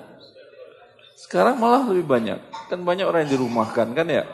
Sekarang 1.20 1.60
malah 1.60 1.84
lebih 1.84 2.08
banyak. 2.08 2.40
Kan 2.72 2.82
banyak 2.82 3.04
orang 3.04 3.28
yang 3.28 3.38
dirumahkan 3.38 3.92
kan 3.92 4.06
ya? 4.08 4.24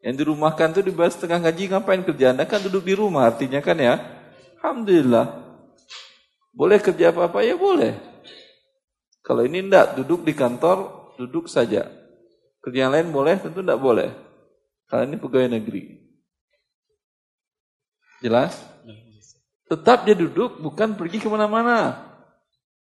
Yang 0.00 0.24
dirumahkan 0.24 0.72
itu 0.72 0.80
dibayar 0.88 1.12
setengah 1.12 1.38
gaji 1.50 1.62
ngapain 1.68 2.02
kerja? 2.06 2.32
Anda 2.32 2.48
kan 2.48 2.64
duduk 2.64 2.86
di 2.88 2.94
rumah 2.96 3.28
artinya 3.28 3.60
kan 3.60 3.76
ya? 3.76 4.00
Alhamdulillah. 4.58 5.47
Boleh 6.58 6.82
kerja 6.82 7.14
apa-apa 7.14 7.46
ya 7.46 7.54
boleh. 7.54 7.94
Kalau 9.22 9.46
ini 9.46 9.62
enggak, 9.62 9.94
duduk 9.94 10.26
di 10.26 10.34
kantor, 10.34 11.14
duduk 11.14 11.46
saja. 11.46 11.86
Kerja 12.58 12.90
yang 12.90 12.92
lain 12.98 13.14
boleh, 13.14 13.38
tentu 13.38 13.62
tidak 13.62 13.78
boleh. 13.78 14.10
Karena 14.90 15.14
ini 15.14 15.16
pegawai 15.22 15.54
negeri. 15.54 16.02
Jelas? 18.18 18.58
Tetap 19.70 20.02
dia 20.02 20.18
duduk, 20.18 20.58
bukan 20.58 20.98
pergi 20.98 21.22
ke 21.22 21.30
mana-mana. 21.30 21.94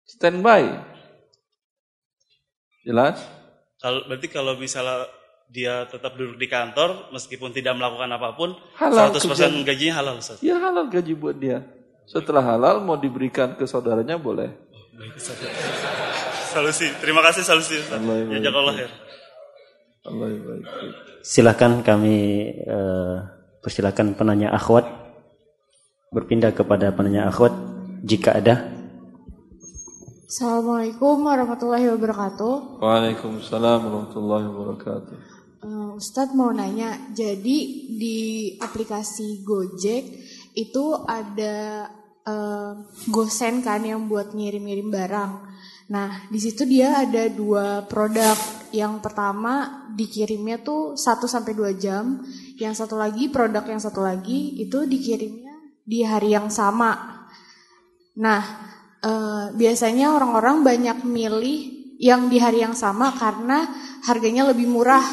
Standby. 0.06 0.70
Jelas? 2.86 3.18
Kalau 3.82 4.06
berarti 4.06 4.28
kalau 4.30 4.54
misalnya 4.62 5.10
dia 5.50 5.90
tetap 5.90 6.14
duduk 6.14 6.38
di 6.38 6.46
kantor 6.46 7.10
meskipun 7.10 7.50
tidak 7.50 7.74
melakukan 7.74 8.14
apa 8.14 8.38
pun, 8.38 8.54
halal 8.78 9.10
100% 9.10 9.26
kerja. 9.26 9.48
gajinya 9.66 9.94
halal, 9.98 10.16
Ustaz. 10.22 10.38
Ya 10.46 10.62
halal 10.62 10.86
gaji 10.86 11.18
buat 11.18 11.34
dia. 11.42 11.66
Setelah 12.06 12.46
halal 12.46 12.86
mau 12.86 12.98
diberikan 12.98 13.58
ke 13.58 13.66
saudaranya 13.66 14.22
boleh. 14.22 14.54
Solusi. 16.54 16.88
Terima 17.02 17.20
kasih 17.26 17.44
solusi. 17.44 17.82
Ya 17.82 18.40
jazakallah 18.40 18.74
khair. 18.78 18.92
Silakan 21.26 21.82
kami 21.82 22.18
uh, 22.70 23.26
persilakan 23.66 24.14
penanya 24.14 24.54
akhwat 24.54 24.86
berpindah 26.14 26.54
kepada 26.54 26.94
penanya 26.94 27.28
akhwat 27.28 27.52
jika 28.06 28.38
ada. 28.38 28.72
Assalamualaikum 30.30 31.26
warahmatullahi 31.26 31.90
wabarakatuh. 31.90 32.82
Waalaikumsalam 32.86 33.80
warahmatullahi 33.82 34.46
wabarakatuh. 34.46 35.16
Uh, 35.66 35.98
Ustadz 35.98 36.38
mau 36.38 36.54
nanya, 36.54 37.10
jadi 37.18 37.58
di 37.90 38.18
aplikasi 38.62 39.42
Gojek 39.42 40.25
itu 40.56 40.96
ada 41.04 41.92
uh, 42.26 42.72
gosen 43.12 43.62
kan 43.62 43.84
yang 43.84 44.08
buat 44.08 44.34
ngirim-ngirim 44.34 44.90
barang. 44.90 45.32
Nah, 45.86 46.26
di 46.34 46.40
situ 46.42 46.66
dia 46.66 47.06
ada 47.06 47.30
dua 47.30 47.86
produk. 47.86 48.34
Yang 48.74 49.06
pertama 49.06 49.86
dikirimnya 49.94 50.60
tuh 50.60 50.98
1 50.98 51.30
sampai 51.30 51.54
2 51.54 51.78
jam. 51.78 52.26
Yang 52.58 52.84
satu 52.84 52.98
lagi 52.98 53.30
produk 53.30 53.62
yang 53.64 53.80
satu 53.80 54.02
lagi 54.02 54.58
itu 54.58 54.90
dikirimnya 54.90 55.54
di 55.86 56.02
hari 56.02 56.34
yang 56.34 56.50
sama. 56.50 57.22
Nah, 58.18 58.42
eh, 59.06 59.46
biasanya 59.54 60.18
orang-orang 60.18 60.66
banyak 60.66 60.98
milih 61.06 61.60
yang 62.02 62.28
di 62.28 62.42
hari 62.42 62.66
yang 62.66 62.76
sama 62.76 63.14
karena 63.16 63.70
harganya 64.10 64.50
lebih 64.50 64.66
murah. 64.68 65.06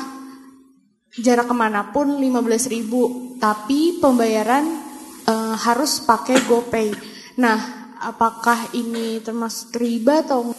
Jarak 1.13 1.53
ke 1.53 1.55
mana 1.55 1.93
pun 1.93 2.17
15 2.17 2.73
ribu, 2.73 3.37
tapi 3.37 4.01
pembayaran 4.01 4.82
eh, 5.33 5.55
harus 5.57 6.05
pakai 6.05 6.37
GoPay. 6.45 6.93
Nah, 7.41 7.89
apakah 8.05 8.77
ini 8.77 9.25
termasuk 9.25 9.73
riba 9.81 10.21
atau 10.21 10.53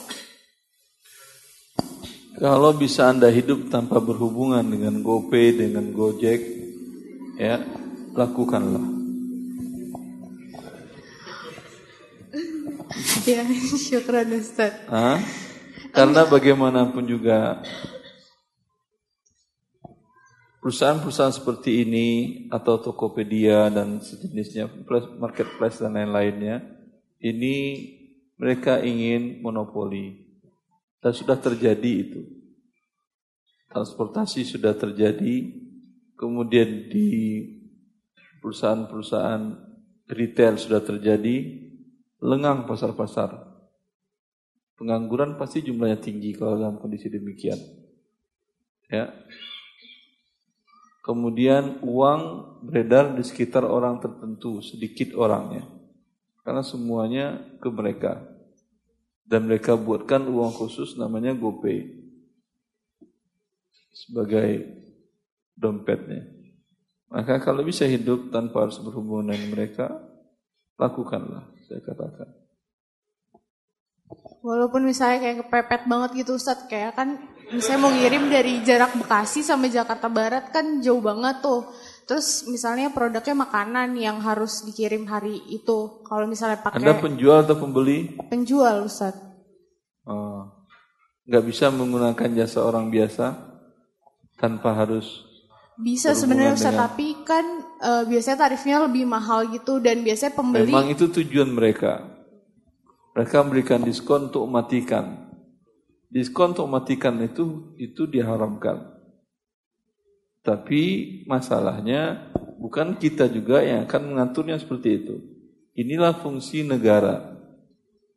kalau 2.33 2.73
bisa 2.75 3.07
Anda 3.07 3.29
hidup 3.29 3.69
tanpa 3.69 4.01
berhubungan 4.01 4.65
dengan 4.65 4.99
GoPay, 5.05 5.53
dengan 5.53 5.93
Gojek, 5.93 6.41
ya, 7.37 7.61
lakukanlah. 8.17 8.83
Ya, 13.23 13.45
syukran 13.85 14.33
Ustaz. 14.35 14.75
Hah? 14.89 15.21
Karena 15.93 16.25
bagaimanapun 16.25 17.05
juga 17.05 17.61
perusahaan-perusahaan 20.63 21.35
seperti 21.35 21.83
ini 21.83 22.07
atau 22.47 22.79
Tokopedia 22.79 23.67
dan 23.67 23.99
sejenisnya, 23.99 24.71
marketplace 25.19 25.83
dan 25.83 25.99
lain-lainnya, 25.99 26.63
ini 27.19 27.55
mereka 28.39 28.79
ingin 28.79 29.43
monopoli. 29.43 30.23
Dan 31.03 31.11
sudah 31.11 31.35
terjadi 31.35 31.91
itu. 32.07 32.23
Transportasi 33.67 34.47
sudah 34.47 34.71
terjadi, 34.71 35.51
kemudian 36.15 36.87
di 36.87 37.43
perusahaan-perusahaan 38.39 39.43
retail 40.07 40.55
sudah 40.55 40.79
terjadi, 40.79 41.59
lengang 42.23 42.63
pasar-pasar. 42.63 43.35
Pengangguran 44.79 45.35
pasti 45.35 45.59
jumlahnya 45.59 45.99
tinggi 45.99 46.31
kalau 46.39 46.55
dalam 46.55 46.79
kondisi 46.79 47.11
demikian. 47.11 47.59
Ya. 48.87 49.11
Kemudian 51.03 51.83
uang 51.83 52.21
beredar 52.63 53.11
di 53.11 53.27
sekitar 53.27 53.67
orang 53.67 53.99
tertentu, 53.99 54.63
sedikit 54.63 55.19
orangnya. 55.19 55.67
Karena 56.47 56.63
semuanya 56.63 57.43
ke 57.59 57.67
mereka. 57.67 58.23
Dan 59.27 59.51
mereka 59.51 59.75
buatkan 59.75 60.23
uang 60.31 60.55
khusus 60.55 60.95
namanya 60.95 61.35
GoPay. 61.35 62.07
Sebagai 63.91 64.63
dompetnya. 65.59 66.23
Maka 67.11 67.43
kalau 67.43 67.67
bisa 67.67 67.83
hidup 67.83 68.31
tanpa 68.31 68.65
harus 68.65 68.79
berhubungan 68.79 69.35
dengan 69.35 69.59
mereka, 69.59 69.91
lakukanlah, 70.79 71.45
saya 71.67 71.83
katakan. 71.83 72.42
Walaupun 74.43 74.83
misalnya 74.83 75.23
kayak 75.23 75.37
kepepet 75.47 75.81
banget 75.87 76.09
gitu 76.19 76.35
Ustaz, 76.35 76.67
kayak 76.67 76.99
kan 76.99 77.15
misalnya 77.47 77.79
mau 77.79 77.91
ngirim 77.95 78.27
dari 78.27 78.59
jarak 78.61 78.91
Bekasi 78.99 79.39
sampai 79.39 79.71
Jakarta 79.71 80.11
Barat 80.11 80.51
kan 80.51 80.83
jauh 80.83 80.99
banget 80.99 81.39
tuh. 81.39 81.71
Terus 82.03 82.43
misalnya 82.51 82.91
produknya 82.91 83.31
makanan 83.31 83.95
yang 83.95 84.19
harus 84.19 84.67
dikirim 84.67 85.07
hari 85.07 85.39
itu. 85.47 86.03
Kalau 86.03 86.27
misalnya 86.27 86.59
pakai 86.59 86.83
Anda 86.83 86.99
penjual 86.99 87.47
atau 87.47 87.55
pembeli? 87.55 88.19
Penjual, 88.27 88.83
Ustaz. 88.83 89.15
Oh. 90.03 90.51
Nggak 91.23 91.43
bisa 91.47 91.71
menggunakan 91.71 92.29
jasa 92.35 92.59
orang 92.59 92.91
biasa 92.91 93.39
tanpa 94.35 94.75
harus 94.75 95.23
Bisa 95.79 96.11
sebenarnya 96.11 96.53
Ustaz, 96.59 96.75
dengan- 96.75 96.83
tapi 96.91 97.07
kan 97.23 97.45
eh, 97.79 98.03
biasanya 98.11 98.37
tarifnya 98.45 98.83
lebih 98.83 99.07
mahal 99.07 99.47
gitu 99.49 99.79
dan 99.79 100.03
biasanya 100.03 100.35
pembeli 100.35 100.67
Memang 100.69 100.91
itu 100.91 101.07
tujuan 101.07 101.47
mereka. 101.49 102.12
Mereka 103.13 103.45
memberikan 103.45 103.81
diskon 103.85 104.33
untuk 104.33 104.49
mematikan. 104.49 105.29
Diskon 106.09 106.57
untuk 106.57 106.65
mematikan 106.69 107.17
itu 107.21 107.73
itu 107.77 108.09
diharamkan. 108.09 108.93
Tapi 110.43 110.81
masalahnya 111.29 112.33
bukan 112.59 112.99
kita 112.99 113.31
juga 113.31 113.63
yang 113.63 113.85
akan 113.85 114.01
mengaturnya 114.13 114.57
seperti 114.57 114.89
itu. 114.97 115.15
Inilah 115.73 116.19
fungsi 116.19 116.65
negara. 116.65 117.33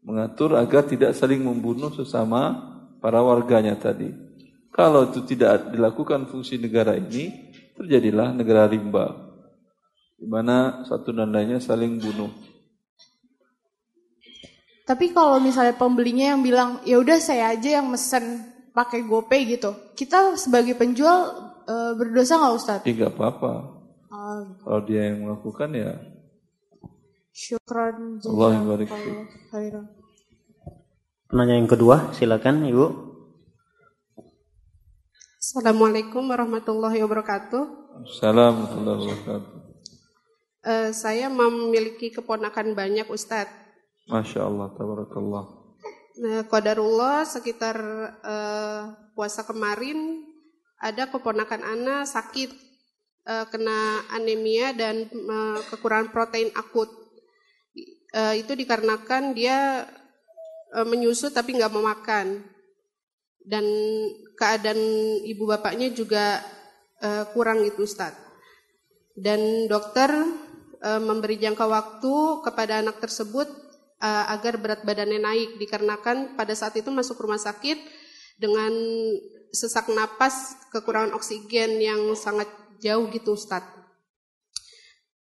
Mengatur 0.02 0.56
agar 0.56 0.88
tidak 0.88 1.12
saling 1.14 1.44
membunuh 1.44 1.92
sesama 1.92 2.56
para 3.00 3.20
warganya 3.20 3.76
tadi. 3.76 4.12
Kalau 4.72 5.08
itu 5.08 5.24
tidak 5.24 5.72
dilakukan 5.72 6.28
fungsi 6.28 6.60
negara 6.60 6.96
ini, 7.00 7.32
terjadilah 7.80 8.36
negara 8.36 8.68
rimba. 8.68 9.12
Di 10.16 10.28
mana 10.28 10.84
satu 10.84 11.16
dan 11.16 11.32
lainnya 11.32 11.60
saling 11.60 11.96
bunuh. 11.96 12.55
Tapi 14.86 15.10
kalau 15.10 15.42
misalnya 15.42 15.74
pembelinya 15.74 16.30
yang 16.30 16.46
bilang 16.46 16.78
ya 16.86 17.02
udah 17.02 17.18
saya 17.18 17.50
aja 17.58 17.82
yang 17.82 17.90
mesen 17.90 18.46
pakai 18.70 19.02
GoPay 19.02 19.58
gitu, 19.58 19.74
kita 19.98 20.38
sebagai 20.38 20.78
penjual 20.78 21.34
eh, 21.66 21.92
berdosa 21.98 22.38
nggak 22.38 22.54
Ustaz? 22.54 22.78
Ya 22.86 23.10
apa-apa. 23.10 23.82
Ah, 24.14 24.46
Kalau 24.62 24.80
dia 24.86 25.10
yang 25.10 25.26
melakukan 25.26 25.74
ya 25.74 25.98
syukran 27.34 28.22
Allah 28.22 28.50
yang 28.54 28.64
barik. 28.70 28.88
Penanya 31.26 31.54
yang 31.58 31.66
kedua, 31.66 32.14
silakan 32.14 32.70
Ibu. 32.70 32.86
Assalamualaikum 35.42 36.30
warahmatullahi 36.30 37.02
wabarakatuh. 37.02 37.62
salam 38.22 38.54
warahmatullahi 38.54 38.98
wabarakatuh. 39.02 39.52
Eh, 40.66 40.90
saya 40.94 41.26
memiliki 41.26 42.14
keponakan 42.14 42.78
banyak 42.78 43.10
Ustadz. 43.10 43.65
Masya 44.06 44.46
Allah, 44.46 44.70
tabarakallah. 44.78 45.44
Nah, 46.16 46.46
Qadarullah 46.46 47.26
sekitar 47.26 47.76
eh, 48.22 48.82
puasa 49.18 49.42
kemarin 49.42 50.22
ada 50.78 51.10
keponakan 51.10 51.66
Ana 51.66 52.06
sakit 52.06 52.50
eh, 53.26 53.46
kena 53.50 54.06
anemia 54.14 54.70
dan 54.78 55.10
eh, 55.10 55.58
kekurangan 55.74 56.14
protein 56.14 56.54
akut. 56.54 56.88
Eh, 58.14 58.46
itu 58.46 58.54
dikarenakan 58.54 59.34
dia 59.34 59.90
eh, 60.70 60.86
menyusut 60.86 61.34
tapi 61.34 61.58
nggak 61.58 61.72
mau 61.74 61.82
makan 61.82 62.46
dan 63.42 63.66
keadaan 64.38 64.80
ibu 65.26 65.50
bapaknya 65.50 65.90
juga 65.90 66.46
eh, 67.02 67.26
kurang 67.34 67.66
gitu 67.66 67.82
Ustadz. 67.82 68.22
Dan 69.18 69.66
dokter 69.66 70.14
eh, 70.78 71.02
memberi 71.02 71.42
jangka 71.42 71.66
waktu 71.66 72.14
kepada 72.46 72.86
anak 72.86 73.02
tersebut 73.02 73.65
eh, 74.00 74.24
agar 74.32 74.60
berat 74.60 74.80
badannya 74.84 75.20
naik 75.20 75.50
dikarenakan 75.60 76.34
pada 76.36 76.52
saat 76.52 76.76
itu 76.76 76.88
masuk 76.92 77.20
rumah 77.20 77.40
sakit 77.40 77.78
dengan 78.36 78.72
sesak 79.52 79.88
napas 79.88 80.56
kekurangan 80.68 81.16
oksigen 81.16 81.80
yang 81.80 82.12
sangat 82.12 82.48
jauh 82.80 83.08
gitu 83.08 83.32
Ustadz. 83.32 83.76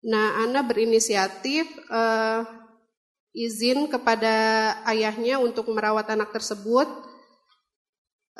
Nah, 0.00 0.40
Ana 0.40 0.64
berinisiatif 0.64 1.68
eh, 1.90 2.40
izin 3.36 3.86
kepada 3.90 4.34
ayahnya 4.88 5.38
untuk 5.38 5.68
merawat 5.68 6.08
anak 6.08 6.32
tersebut 6.32 6.88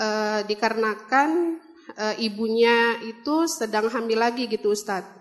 eh, 0.01 0.41
dikarenakan 0.49 1.61
eh, 2.01 2.17
ibunya 2.25 2.97
itu 3.05 3.45
sedang 3.45 3.93
hamil 3.93 4.25
lagi 4.25 4.49
gitu 4.49 4.73
Ustadz. 4.73 5.21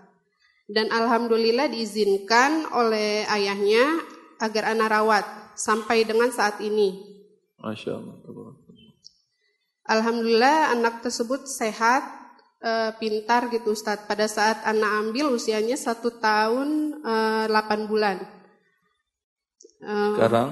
Dan 0.70 0.86
alhamdulillah 0.94 1.66
diizinkan 1.66 2.70
oleh 2.70 3.26
ayahnya 3.26 3.82
agar 4.40 4.72
anak 4.72 4.88
rawat 4.90 5.24
sampai 5.54 6.02
dengan 6.02 6.32
saat 6.32 6.58
ini. 6.58 6.96
Masya 7.60 7.92
Allah. 7.94 8.16
Alhamdulillah 9.84 10.72
anak 10.72 11.02
tersebut 11.02 11.44
sehat, 11.44 12.02
eh, 12.60 12.90
pintar 12.96 13.50
gitu 13.50 13.74
Ustadz. 13.74 14.06
Pada 14.06 14.24
saat 14.24 14.62
anak 14.64 14.90
ambil 15.02 15.34
usianya 15.34 15.76
satu 15.76 16.16
tahun 16.16 17.00
eh, 17.02 17.44
8 17.48 17.84
bulan. 17.84 18.16
Eh, 19.80 20.12
Sekarang, 20.16 20.48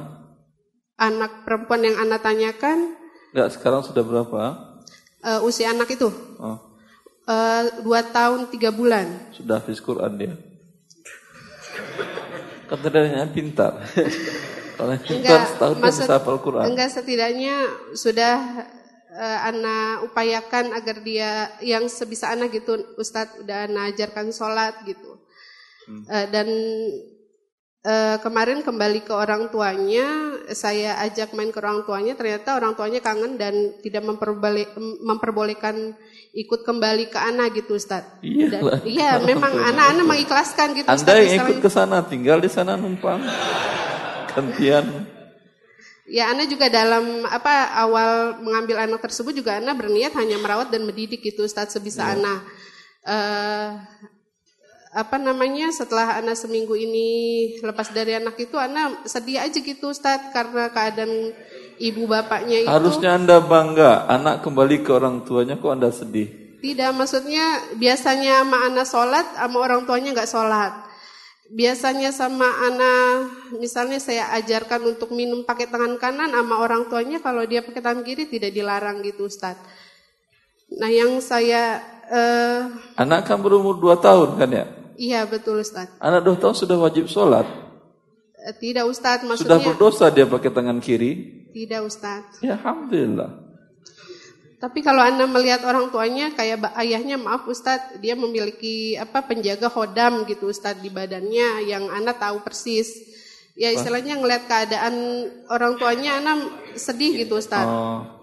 anak 0.96 1.44
perempuan 1.44 1.85
yang 1.85 1.96
anak 2.01 2.20
tanyakan 2.20 2.96
enggak 3.31 3.53
sekarang 3.55 3.85
sudah 3.85 4.03
berapa? 4.03 4.40
eh, 5.20 5.40
usia 5.44 5.70
anak 5.70 5.92
itu 5.92 6.09
Oh, 6.40 6.59
eh, 7.24 7.62
dua 7.85 8.03
tahun 8.03 8.48
tiga 8.51 8.72
bulan. 8.72 9.31
sudah 9.31 9.61
Quran 9.62 10.12
dia. 10.16 10.35
Katanya 12.68 13.24
pintar. 13.33 13.72
Kalau 14.78 14.94
pintar 15.02 15.40
setahun 15.48 15.76
maksud- 15.83 16.07
bisa 16.07 16.14
hafal 16.20 16.38
Quran. 16.38 16.64
Enggak 16.70 16.92
setidaknya 16.94 17.57
sudah 17.98 18.62
eh, 19.11 19.38
Ana 19.42 20.07
upayakan 20.07 20.70
agar 20.70 21.02
dia 21.02 21.50
yang 21.64 21.90
sebisa 21.90 22.31
anak 22.31 22.54
gitu 22.54 22.78
Ustadz 22.94 23.42
udah 23.42 23.66
Ana 23.66 23.90
ajarkan 23.90 24.31
sholat 24.31 24.87
gitu. 24.87 25.18
Eh, 25.88 26.26
dan 26.31 26.46
eh, 27.83 28.16
kemarin 28.20 28.61
kembali 28.62 29.02
ke 29.02 29.11
orang 29.16 29.48
tuanya, 29.48 30.37
saya 30.52 31.00
ajak 31.02 31.33
main 31.35 31.48
ke 31.50 31.59
orang 31.59 31.83
tuanya, 31.88 32.14
ternyata 32.14 32.54
orang 32.54 32.76
tuanya 32.76 33.00
kangen 33.00 33.35
dan 33.40 33.81
tidak 33.81 34.04
memperbole- 34.04 34.70
memperbolehkan 35.02 35.96
ikut 36.38 36.62
kembali 36.62 37.11
ke 37.11 37.18
Ana 37.18 37.51
gitu 37.51 37.74
Ustadz. 37.74 38.22
Iya. 38.22 38.62
Iya, 38.87 39.11
memang 39.27 39.51
anak-anak 39.51 40.05
mengikhlaskan 40.07 40.79
gitu 40.79 40.87
Anda 40.87 41.03
Ustadz, 41.03 41.27
yang 41.27 41.44
ikut 41.51 41.59
ke 41.59 41.70
sana, 41.70 41.98
tinggal 42.07 42.38
di 42.38 42.46
sana 42.46 42.79
numpang. 42.79 43.18
Gantian. 44.31 44.87
Ya, 46.09 46.31
Ana 46.31 46.46
juga 46.46 46.70
dalam 46.70 47.27
apa 47.27 47.74
awal 47.74 48.40
mengambil 48.40 48.81
anak 48.81 49.03
tersebut 49.03 49.35
juga 49.35 49.59
Ana 49.59 49.74
berniat 49.74 50.14
hanya 50.14 50.38
merawat 50.38 50.70
dan 50.70 50.87
mendidik 50.87 51.20
itu 51.27 51.42
Ustadz 51.42 51.74
sebisa 51.74 52.14
Ana. 52.14 52.38
Eh, 53.03 53.70
apa 54.94 55.16
namanya 55.20 55.68
setelah 55.74 56.16
Ana 56.16 56.33
seminggu 56.33 56.72
ini 56.72 57.09
lepas 57.61 57.92
dari 57.92 58.16
anak 58.16 58.40
itu 58.40 58.57
Ana 58.57 59.05
sedih 59.05 59.42
aja 59.42 59.59
gitu 59.59 59.92
Ustadz 59.92 60.33
karena 60.33 60.72
keadaan 60.72 61.35
ibu 61.79 62.05
bapaknya 62.05 62.62
itu 62.62 62.69
Harusnya 62.69 63.14
Anda 63.14 63.38
bangga, 63.38 64.07
anak 64.07 64.43
kembali 64.43 64.83
ke 64.83 64.91
orang 64.91 65.23
tuanya 65.23 65.57
kok 65.57 65.71
Anda 65.71 65.91
sedih. 65.91 66.59
tidak 66.59 66.91
maksudnya 66.91 67.47
biasanya 67.79 68.43
sama 68.43 68.59
Ana 68.67 68.83
sholat 68.83 69.27
sama 69.38 69.57
orang 69.62 69.87
tuanya 69.87 70.11
nggak 70.12 70.27
sholat. 70.27 70.73
Biasanya 71.49 72.11
sama 72.11 72.45
Ana 72.45 72.93
misalnya 73.57 73.97
saya 73.97 74.29
ajarkan 74.37 74.85
untuk 74.85 75.14
minum 75.14 75.47
pakai 75.47 75.64
tangan 75.64 75.97
kanan 75.97 76.35
sama 76.35 76.59
orang 76.59 76.91
tuanya 76.91 77.23
kalau 77.23 77.47
dia 77.47 77.62
pakai 77.62 77.81
tangan 77.81 78.03
kiri 78.03 78.27
tidak 78.27 78.51
dilarang 78.51 79.01
gitu 79.01 79.31
Ustadz. 79.31 79.62
Nah 80.77 80.91
yang 80.91 81.17
saya 81.23 81.81
eh, 82.05 82.61
Anak 82.99 83.25
kan 83.25 83.41
berumur 83.41 83.79
2 83.79 83.97
tahun 83.97 84.29
kan 84.37 84.51
ya? 84.51 84.64
iya 84.99 85.25
betul 85.25 85.62
Ustadz. 85.62 85.97
Anak 86.03 86.27
2 86.27 86.37
tahun 86.37 86.55
sudah 86.59 86.77
wajib 86.77 87.09
sholat. 87.09 87.47
Eh, 88.45 88.53
Tidak 88.53 88.85
Ustadz 88.85 89.25
Sudah 89.25 89.57
maksudnya 89.57 89.62
berdosa 89.64 90.11
dia 90.11 90.27
pakai 90.29 90.51
tangan 90.53 90.83
kiri. 90.83 91.47
Tidak 91.59 91.90
Ustadz. 91.90 92.38
Ya 92.38 92.55
Alhamdulillah. 92.55 93.51
Tapi 94.59 94.83
kalau 94.83 95.03
Anda 95.03 95.27
melihat 95.27 95.62
orang 95.62 95.90
tuanya 95.90 96.35
kayak 96.35 96.75
ayahnya 96.79 97.14
maaf 97.18 97.47
Ustadz, 97.47 97.99
dia 98.03 98.18
memiliki 98.18 98.99
apa 98.99 99.23
penjaga 99.23 99.71
hodam 99.71 100.27
gitu 100.27 100.51
Ustadz 100.51 100.83
di 100.83 100.90
badannya 100.90 101.66
yang 101.66 101.90
Anda 101.90 102.14
tahu 102.14 102.42
persis. 102.42 102.90
Ya 103.59 103.75
istilahnya 103.75 104.14
ngelihat 104.18 104.47
keadaan 104.47 104.94
orang 105.51 105.79
tuanya 105.79 106.23
Anda 106.23 106.33
sedih 106.79 107.27
gitu 107.27 107.38
Ustadz. 107.38 107.71
Oh, 107.71 108.18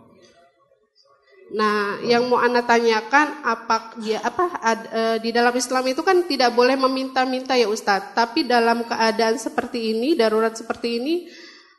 Nah, 1.55 2.01
yang 2.01 2.25
mau 2.25 2.41
Anda 2.41 2.65
tanyakan 2.65 3.45
apa 3.45 3.95
dia 4.01 4.17
apa 4.17 4.57
ad- 4.65 4.89
eh, 4.89 5.17
di 5.21 5.29
dalam 5.29 5.53
Islam 5.53 5.85
itu 5.85 6.01
kan 6.01 6.25
tidak 6.25 6.57
boleh 6.57 6.73
meminta-minta 6.73 7.53
ya 7.53 7.69
Ustadz. 7.69 8.17
Tapi 8.17 8.49
dalam 8.49 8.81
keadaan 8.83 9.37
seperti 9.37 9.93
ini, 9.93 10.17
darurat 10.17 10.57
seperti 10.57 10.97
ini, 10.97 11.29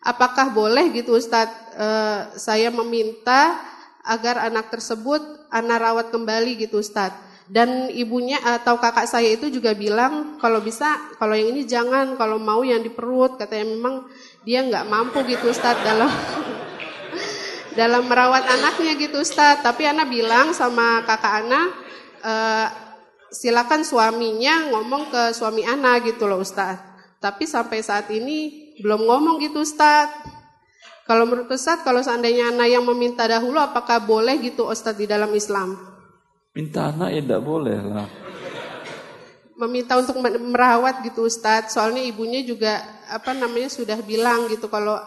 apakah 0.07 0.55
boleh 0.55 0.95
gitu 0.95 1.19
Ustadz 1.19 1.75
eh, 1.75 2.21
saya 2.39 2.71
meminta 2.71 3.59
agar 4.07 4.47
anak 4.47 4.71
tersebut 4.71 5.19
anak 5.51 5.83
rawat 5.83 6.07
kembali 6.15 6.63
gitu 6.63 6.79
Ustadz. 6.79 7.27
Dan 7.47 7.95
ibunya 7.95 8.43
atau 8.43 8.75
kakak 8.75 9.07
saya 9.07 9.31
itu 9.31 9.47
juga 9.47 9.71
bilang 9.71 10.35
kalau 10.43 10.59
bisa 10.59 11.15
kalau 11.15 11.35
yang 11.39 11.55
ini 11.55 11.63
jangan 11.63 12.19
kalau 12.19 12.43
mau 12.43 12.67
yang 12.67 12.83
di 12.83 12.91
perut 12.91 13.39
katanya 13.39 13.71
memang 13.71 13.95
dia 14.43 14.67
nggak 14.67 14.87
mampu 14.91 15.23
gitu 15.31 15.55
Ustadz 15.55 15.83
dalam 15.87 16.11
dalam 17.79 18.03
merawat 18.11 18.47
anaknya 18.51 18.99
gitu 18.99 19.23
Ustadz. 19.23 19.63
Tapi 19.63 19.87
Ana 19.87 20.07
bilang 20.07 20.55
sama 20.55 21.07
kakak 21.07 21.35
Ana, 21.47 21.61
eh, 22.23 22.67
silakan 23.31 23.87
suaminya 23.87 24.71
ngomong 24.75 25.11
ke 25.11 25.23
suami 25.31 25.63
Ana 25.63 26.03
gitu 26.03 26.27
loh 26.27 26.43
Ustadz. 26.43 26.83
Tapi 27.23 27.47
sampai 27.47 27.79
saat 27.79 28.11
ini 28.11 28.66
belum 28.81 29.09
ngomong 29.09 29.37
gitu 29.41 29.65
Ustadz. 29.65 30.37
Kalau 31.07 31.23
menurut 31.23 31.47
Ustadz, 31.47 31.87
kalau 31.87 32.03
seandainya 32.03 32.51
Ana 32.51 32.67
yang 32.67 32.83
meminta 32.83 33.23
dahulu, 33.31 33.63
apakah 33.63 34.03
boleh 34.03 34.43
gitu 34.43 34.67
Ustadz 34.67 34.99
di 34.99 35.07
dalam 35.07 35.31
Islam? 35.33 35.79
Minta 36.51 36.91
anak 36.91 37.15
ya 37.15 37.21
tidak 37.23 37.43
boleh 37.47 37.79
lah. 37.79 38.09
Meminta 39.57 39.97
untuk 39.97 40.19
merawat 40.21 41.07
gitu 41.07 41.31
Ustadz. 41.31 41.73
Soalnya 41.79 42.03
ibunya 42.03 42.43
juga 42.43 42.83
apa 43.07 43.33
namanya 43.33 43.71
sudah 43.71 43.97
bilang 44.03 44.51
gitu 44.51 44.67
kalau 44.67 44.99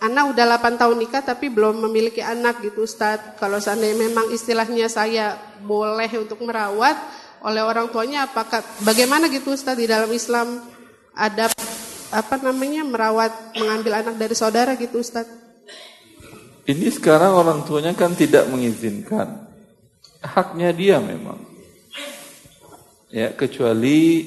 anak 0.00 0.24
udah 0.34 0.44
8 0.58 0.80
tahun 0.80 0.96
nikah 0.98 1.22
tapi 1.22 1.52
belum 1.52 1.84
memiliki 1.84 2.24
anak 2.24 2.64
gitu 2.64 2.88
Ustadz. 2.88 3.36
Kalau 3.38 3.60
seandainya 3.60 4.08
memang 4.08 4.32
istilahnya 4.32 4.88
saya 4.88 5.36
boleh 5.62 6.10
untuk 6.16 6.40
merawat 6.42 6.96
oleh 7.44 7.60
orang 7.60 7.92
tuanya 7.92 8.24
apakah 8.24 8.64
bagaimana 8.82 9.28
gitu 9.28 9.52
Ustadz 9.52 9.78
di 9.78 9.86
dalam 9.86 10.08
Islam 10.08 10.64
ada 11.12 11.52
apa 12.14 12.38
namanya 12.38 12.86
merawat 12.86 13.58
mengambil 13.58 13.98
anak 13.98 14.14
dari 14.14 14.38
saudara 14.38 14.78
gitu 14.78 15.02
Ustadz? 15.02 15.42
Ini 16.64 16.88
sekarang 16.94 17.34
orang 17.34 17.66
tuanya 17.66 17.92
kan 17.92 18.14
tidak 18.14 18.48
mengizinkan. 18.48 19.50
Haknya 20.24 20.72
dia 20.72 20.96
memang. 21.02 21.36
Ya, 23.12 23.34
kecuali 23.36 24.24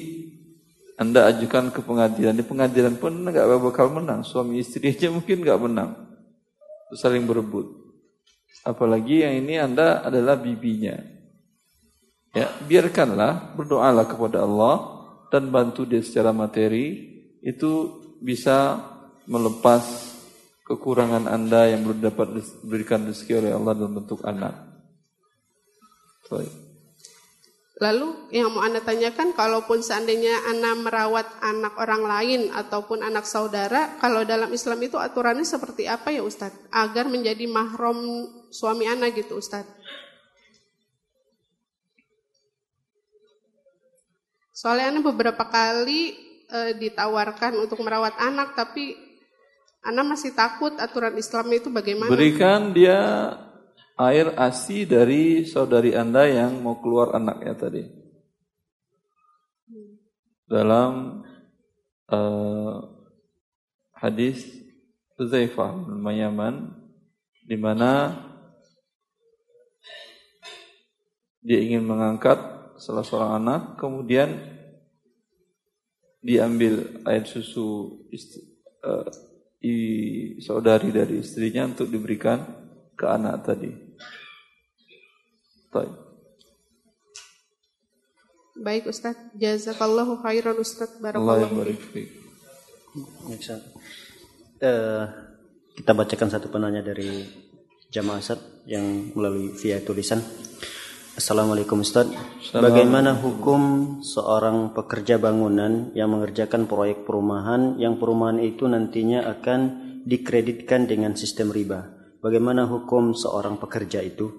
Anda 0.94 1.26
ajukan 1.34 1.74
ke 1.74 1.82
pengadilan. 1.82 2.38
Di 2.38 2.46
pengadilan 2.46 2.94
pun 2.94 3.26
nggak 3.26 3.58
bakal 3.58 3.90
menang. 3.90 4.22
Suami 4.22 4.62
istri 4.62 4.94
aja 4.94 5.10
mungkin 5.10 5.42
nggak 5.42 5.58
menang. 5.58 5.98
Saling 6.94 7.26
berebut. 7.26 7.74
Apalagi 8.62 9.26
yang 9.26 9.34
ini 9.42 9.58
Anda 9.58 10.06
adalah 10.06 10.38
bibinya. 10.38 10.94
Ya, 12.36 12.54
biarkanlah, 12.70 13.58
berdoalah 13.58 14.06
kepada 14.06 14.46
Allah 14.46 14.76
dan 15.34 15.50
bantu 15.50 15.82
dia 15.82 16.06
secara 16.06 16.30
materi 16.30 17.17
itu 17.42 18.02
bisa 18.18 18.82
melepas 19.28 19.82
kekurangan 20.68 21.24
Anda 21.24 21.72
yang 21.72 21.88
belum 21.88 22.00
dapat 22.04 22.26
diberikan 22.36 23.08
rezeki 23.08 23.32
oleh 23.40 23.52
Allah 23.56 23.72
dalam 23.72 23.94
bentuk 23.96 24.20
anak. 24.26 24.54
Baik. 26.28 26.52
Lalu 27.78 28.34
yang 28.34 28.50
mau 28.50 28.66
Anda 28.66 28.82
tanyakan, 28.82 29.38
kalaupun 29.38 29.86
seandainya 29.86 30.50
Anda 30.50 30.74
merawat 30.74 31.30
anak 31.38 31.78
orang 31.78 32.02
lain 32.04 32.40
ataupun 32.50 33.06
anak 33.06 33.22
saudara, 33.22 33.96
kalau 34.02 34.26
dalam 34.26 34.50
Islam 34.50 34.82
itu 34.82 34.98
aturannya 34.98 35.46
seperti 35.46 35.86
apa 35.86 36.10
ya 36.10 36.26
Ustadz? 36.26 36.68
Agar 36.74 37.06
menjadi 37.06 37.46
mahram 37.46 38.26
suami 38.50 38.90
Anda 38.90 39.14
gitu 39.14 39.38
Ustadz. 39.38 39.78
Soalnya 44.50 44.98
Anda 44.98 45.00
beberapa 45.06 45.46
kali 45.46 46.27
e, 46.48 46.58
ditawarkan 46.80 47.60
untuk 47.60 47.80
merawat 47.84 48.16
anak, 48.18 48.56
tapi 48.56 48.96
anda 49.84 50.02
masih 50.02 50.34
takut 50.34 50.74
aturan 50.76 51.14
Islam 51.14 51.46
itu 51.54 51.70
bagaimana? 51.70 52.10
Berikan 52.10 52.74
dia 52.74 52.98
air 53.98 54.34
ASI 54.34 54.86
dari 54.86 55.42
saudari 55.46 55.94
Anda 55.94 56.26
yang 56.26 56.60
mau 56.62 56.78
keluar 56.82 57.14
anaknya 57.14 57.54
tadi. 57.54 57.82
Dalam 60.48 61.22
uh, 62.08 62.74
hadis 63.96 64.44
Zaifah 65.18 65.74
bin 65.74 66.04
Yaman 66.04 66.54
di 67.44 67.56
mana 67.58 68.16
dia 71.42 71.58
ingin 71.58 71.84
mengangkat 71.84 72.38
salah 72.78 73.02
seorang 73.02 73.42
anak 73.42 73.62
kemudian 73.80 74.57
diambil 76.18 77.02
air 77.06 77.24
susu 77.24 78.02
istri, 78.10 78.42
uh, 78.82 79.06
i, 79.62 79.74
saudari 80.42 80.90
dari 80.90 81.22
istrinya 81.22 81.66
untuk 81.66 81.90
diberikan 81.90 82.42
ke 82.98 83.06
anak 83.06 83.46
tadi. 83.46 83.70
Baik. 85.70 85.94
Baik 88.58 88.90
Ustaz, 88.90 89.14
jazakallahu 89.38 90.18
khairan 90.18 90.58
Ustaz, 90.58 90.90
barakallahu 90.98 91.62
uh, 94.58 95.04
kita 95.78 95.92
bacakan 95.94 96.28
satu 96.30 96.50
penanya 96.50 96.82
dari 96.82 97.22
jamaah 97.94 98.18
Ustaz 98.18 98.42
yang 98.66 99.14
melalui 99.14 99.54
via 99.54 99.78
tulisan. 99.78 100.18
Assalamualaikum 101.18 101.82
Ustaz. 101.82 102.06
Bagaimana 102.54 103.18
hukum 103.18 103.98
seorang 104.06 104.70
pekerja 104.70 105.18
bangunan 105.18 105.90
yang 105.90 106.14
mengerjakan 106.14 106.70
proyek 106.70 107.02
perumahan 107.02 107.74
yang 107.74 107.98
perumahan 107.98 108.38
itu 108.38 108.70
nantinya 108.70 109.26
akan 109.26 109.60
dikreditkan 110.06 110.86
dengan 110.86 111.18
sistem 111.18 111.50
riba? 111.50 111.90
Bagaimana 112.22 112.70
hukum 112.70 113.18
seorang 113.18 113.58
pekerja 113.58 113.98
itu? 113.98 114.30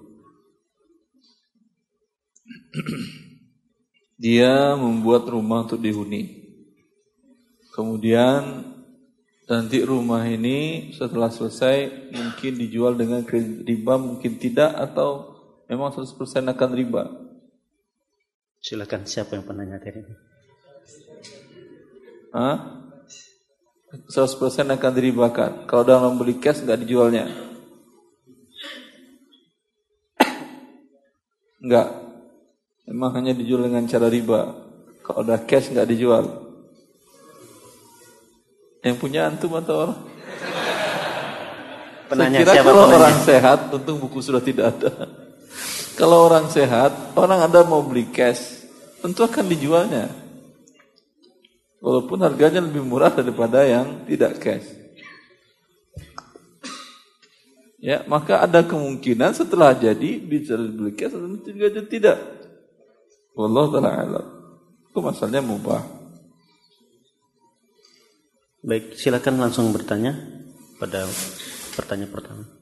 Dia 4.24 4.72
membuat 4.72 5.28
rumah 5.28 5.68
untuk 5.68 5.84
dihuni. 5.84 6.48
Kemudian 7.76 8.64
nanti 9.44 9.84
rumah 9.84 10.24
ini 10.24 10.88
setelah 10.96 11.28
selesai 11.28 12.08
mungkin 12.16 12.56
dijual 12.56 12.96
dengan 12.96 13.20
kredit 13.20 13.68
riba, 13.68 14.00
mungkin 14.00 14.40
tidak 14.40 14.72
atau 14.80 15.39
Memang 15.70 15.94
100% 15.94 16.18
akan 16.50 16.70
riba. 16.74 17.06
Silakan 18.58 19.06
siapa 19.06 19.38
yang 19.38 19.46
penanya 19.46 19.78
tadi? 19.78 20.02
Hah? 22.34 22.82
100% 24.10 24.66
akan 24.66 24.92
diribakan. 24.98 25.70
Kalau 25.70 25.86
dalam 25.86 26.10
membeli 26.14 26.42
cash 26.42 26.66
nggak 26.66 26.82
dijualnya. 26.82 27.30
Enggak. 31.62 31.88
Memang 32.90 33.14
hanya 33.22 33.30
dijual 33.30 33.70
dengan 33.70 33.86
cara 33.86 34.10
riba. 34.10 34.50
Kalau 35.06 35.22
udah 35.22 35.38
cash 35.46 35.70
nggak 35.70 35.86
dijual. 35.86 36.50
Yang 38.82 38.96
punya 38.98 39.30
antum 39.30 39.54
atau 39.54 39.86
orang? 39.86 40.00
Penanya 42.10 42.42
Saya 42.42 42.46
kira 42.46 42.52
siapa 42.58 42.70
kalau 42.74 42.90
penanya? 42.90 42.98
orang 42.98 43.16
sehat 43.22 43.58
tentu 43.70 43.92
buku 44.02 44.18
sudah 44.18 44.42
tidak 44.42 44.74
ada. 44.74 44.90
Kalau 46.00 46.24
orang 46.24 46.48
sehat, 46.48 47.12
orang 47.12 47.44
Anda 47.44 47.60
mau 47.60 47.84
beli 47.84 48.08
cash, 48.08 48.64
tentu 49.04 49.20
akan 49.20 49.44
dijualnya. 49.52 50.08
Walaupun 51.84 52.24
harganya 52.24 52.64
lebih 52.64 52.80
murah 52.80 53.12
daripada 53.12 53.68
yang 53.68 54.08
tidak 54.08 54.40
cash. 54.40 54.64
Ya, 57.84 58.00
maka 58.08 58.40
ada 58.40 58.64
kemungkinan 58.64 59.36
setelah 59.36 59.76
jadi 59.76 60.16
bisa 60.24 60.56
beli 60.56 60.96
cash 60.96 61.12
atau 61.12 61.36
juga 61.52 61.68
tidak. 61.84 62.16
Wallah 63.36 63.68
taala. 63.68 64.22
Itu 64.88 65.04
masalahnya 65.04 65.44
mubah. 65.44 65.84
Baik, 68.64 68.96
silakan 68.96 69.36
langsung 69.36 69.68
bertanya 69.68 70.16
pada 70.80 71.04
pertanyaan 71.76 72.08
pertama. 72.08 72.59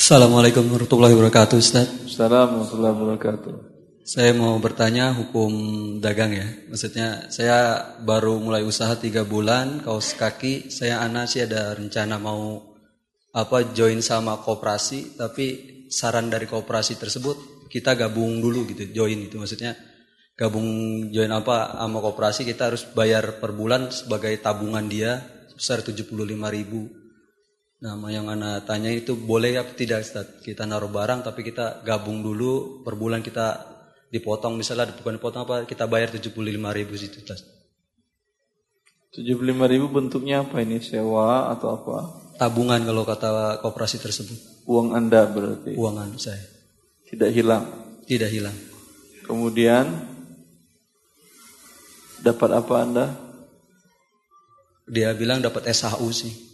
Assalamualaikum 0.00 0.64
warahmatullahi 0.64 1.12
wabarakatuh 1.12 1.60
Ustaz. 1.60 1.84
Assalamualaikum 1.84 2.56
warahmatullahi 2.56 2.94
wabarakatuh. 2.96 3.52
Saya 4.00 4.32
mau 4.32 4.56
bertanya 4.56 5.12
hukum 5.12 5.52
dagang 6.00 6.32
ya. 6.32 6.48
Maksudnya 6.72 7.28
saya 7.28 7.84
baru 8.00 8.40
mulai 8.40 8.64
usaha 8.64 8.96
tiga 8.96 9.28
bulan 9.28 9.84
Kaos 9.84 10.16
kaki. 10.16 10.72
Saya 10.72 11.04
anak 11.04 11.28
sih 11.28 11.44
ada 11.44 11.76
rencana 11.76 12.16
mau 12.16 12.64
apa 13.36 13.76
join 13.76 14.00
sama 14.00 14.40
kooperasi 14.40 15.20
Tapi 15.20 15.46
saran 15.92 16.32
dari 16.32 16.48
kooperasi 16.48 16.96
tersebut 16.96 17.68
Kita 17.68 17.92
gabung 17.92 18.40
dulu 18.40 18.72
gitu 18.72 18.88
Join 18.96 19.28
itu 19.28 19.36
maksudnya 19.36 19.76
Gabung 20.32 20.64
join 21.12 21.28
apa 21.28 21.76
sama 21.76 22.00
kooperasi 22.00 22.48
Kita 22.48 22.72
harus 22.72 22.88
bayar 22.88 23.36
per 23.36 23.52
bulan 23.52 23.92
sebagai 23.92 24.32
tabungan 24.40 24.88
dia 24.88 25.20
Sebesar 25.52 25.84
75 25.84 26.16
ribu 26.56 26.99
Nama 27.80 28.06
yang 28.12 28.28
anak 28.28 28.68
tanya 28.68 28.92
itu 28.92 29.16
boleh 29.16 29.56
apa 29.56 29.72
tidak 29.72 30.04
Ustaz? 30.04 30.44
Kita 30.44 30.68
naruh 30.68 30.92
barang 30.92 31.24
tapi 31.24 31.40
kita 31.40 31.80
gabung 31.80 32.20
dulu 32.20 32.84
per 32.84 32.92
bulan 32.92 33.24
kita 33.24 33.56
dipotong 34.12 34.60
misalnya 34.60 34.92
bukan 34.92 35.16
dipotong 35.16 35.48
apa 35.48 35.56
kita 35.64 35.88
bayar 35.88 36.12
75 36.12 36.28
ribu 36.52 36.92
situ 37.00 37.24
Ustaz. 37.24 37.40
75 39.16 39.32
ribu 39.64 39.88
bentuknya 39.88 40.44
apa 40.44 40.60
ini 40.60 40.84
sewa 40.84 41.48
atau 41.56 41.72
apa? 41.72 41.96
Tabungan 42.36 42.84
kalau 42.84 43.08
kata 43.08 43.64
kooperasi 43.64 43.96
tersebut. 43.96 44.68
Uang 44.68 44.92
Anda 44.92 45.24
berarti? 45.24 45.72
Uang 45.72 45.96
anda 45.96 46.20
saya. 46.20 46.44
Tidak 47.08 47.32
hilang? 47.32 47.64
Tidak 48.04 48.28
hilang. 48.28 48.54
Kemudian 49.24 49.88
dapat 52.20 52.50
apa 52.52 52.74
Anda? 52.76 53.06
Dia 54.84 55.16
bilang 55.16 55.40
dapat 55.40 55.64
SHU 55.72 56.10
sih. 56.12 56.49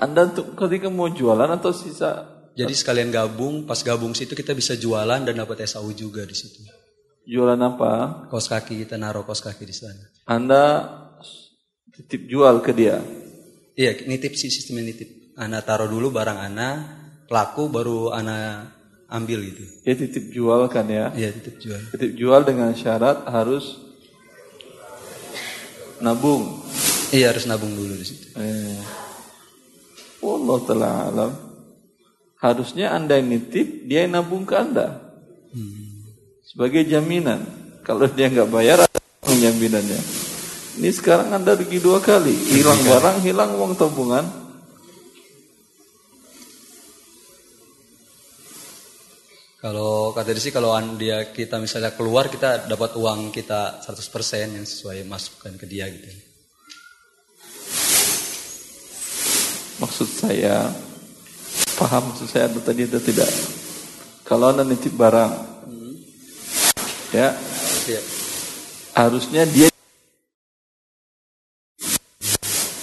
Anda 0.00 0.30
untuk 0.32 0.56
ketika 0.56 0.88
mau 0.88 1.10
jualan 1.10 1.50
atau 1.52 1.72
sisa? 1.74 2.36
Jadi 2.56 2.72
sekalian 2.72 3.12
gabung, 3.12 3.68
pas 3.68 3.76
gabung 3.84 4.16
situ 4.16 4.32
kita 4.32 4.56
bisa 4.56 4.72
jualan 4.80 5.20
dan 5.20 5.34
dapat 5.36 5.68
SAU 5.68 5.92
juga 5.92 6.24
di 6.24 6.32
situ. 6.32 6.64
Jualan 7.28 7.60
apa? 7.60 8.24
Kos 8.32 8.48
kaki 8.48 8.86
kita 8.86 8.96
naruh 8.96 9.28
kos 9.28 9.44
kaki 9.44 9.68
di 9.68 9.76
sana. 9.76 10.00
Anda 10.24 10.88
titip 11.92 12.24
jual 12.24 12.64
ke 12.64 12.72
dia? 12.72 12.96
Iya, 13.76 14.08
nitip 14.08 14.40
sih 14.40 14.48
sistem 14.48 14.80
nitip. 14.80 15.36
Anda 15.36 15.60
taruh 15.60 15.84
dulu 15.84 16.08
barang 16.08 16.38
Anda, 16.40 16.68
laku 17.28 17.68
baru 17.68 18.16
Anda 18.16 18.72
ambil 19.12 19.52
gitu. 19.52 19.64
Ya 19.84 19.94
titip 19.94 20.32
jual 20.32 20.64
kan 20.72 20.88
ya. 20.88 21.12
Iya 21.12 21.36
titip 21.36 21.60
jual. 21.60 21.80
Titip 21.92 22.12
jual 22.16 22.40
dengan 22.40 22.72
syarat 22.72 23.28
harus 23.28 23.76
nabung. 26.00 26.64
Iya 27.12 27.36
harus 27.36 27.44
nabung 27.44 27.74
dulu 27.76 27.94
di 28.00 28.06
situ. 28.06 28.26
Eh. 28.32 28.80
Allah 30.34 30.58
taala 30.66 30.88
alam. 31.06 31.32
Harusnya 32.42 32.92
Anda 32.92 33.16
yang 33.16 33.32
nitip, 33.32 33.88
dia 33.88 34.04
yang 34.04 34.18
nabung 34.18 34.44
ke 34.44 34.54
Anda. 34.58 35.06
Sebagai 36.46 36.88
jaminan. 36.88 37.42
Kalau 37.86 38.10
dia 38.10 38.26
nggak 38.26 38.50
bayar, 38.50 38.82
ada 38.82 38.98
jaminannya. 39.30 40.00
Ini 40.76 40.90
sekarang 40.92 41.32
Anda 41.32 41.56
rugi 41.56 41.80
dua 41.80 42.02
kali. 42.02 42.32
Hilang 42.32 42.80
barang, 42.84 43.16
hilang 43.24 43.50
uang 43.56 43.78
tabungan. 43.78 44.24
Kalau 49.56 50.14
kata 50.14 50.30
dia 50.30 50.42
sih 50.44 50.54
kalau 50.54 50.78
dia 50.94 51.32
kita 51.32 51.58
misalnya 51.58 51.90
keluar 51.96 52.30
kita 52.30 52.70
dapat 52.70 52.94
uang 52.94 53.34
kita 53.34 53.82
100% 53.82 54.54
yang 54.54 54.62
sesuai 54.62 55.02
masukkan 55.08 55.56
ke 55.58 55.66
dia 55.66 55.90
gitu. 55.90 56.25
Maksud 59.76 60.08
saya, 60.08 60.72
paham 61.76 62.12
maksud 62.12 62.28
saya 62.28 62.48
tadi 62.48 62.88
atau 62.88 63.00
tidak? 63.00 63.28
Kalau 64.24 64.50
Anda 64.50 64.64
nitip 64.64 64.96
barang, 64.96 65.56
ya 67.14 67.30
Iya. 67.86 68.00
harusnya 68.98 69.46
dia 69.46 69.70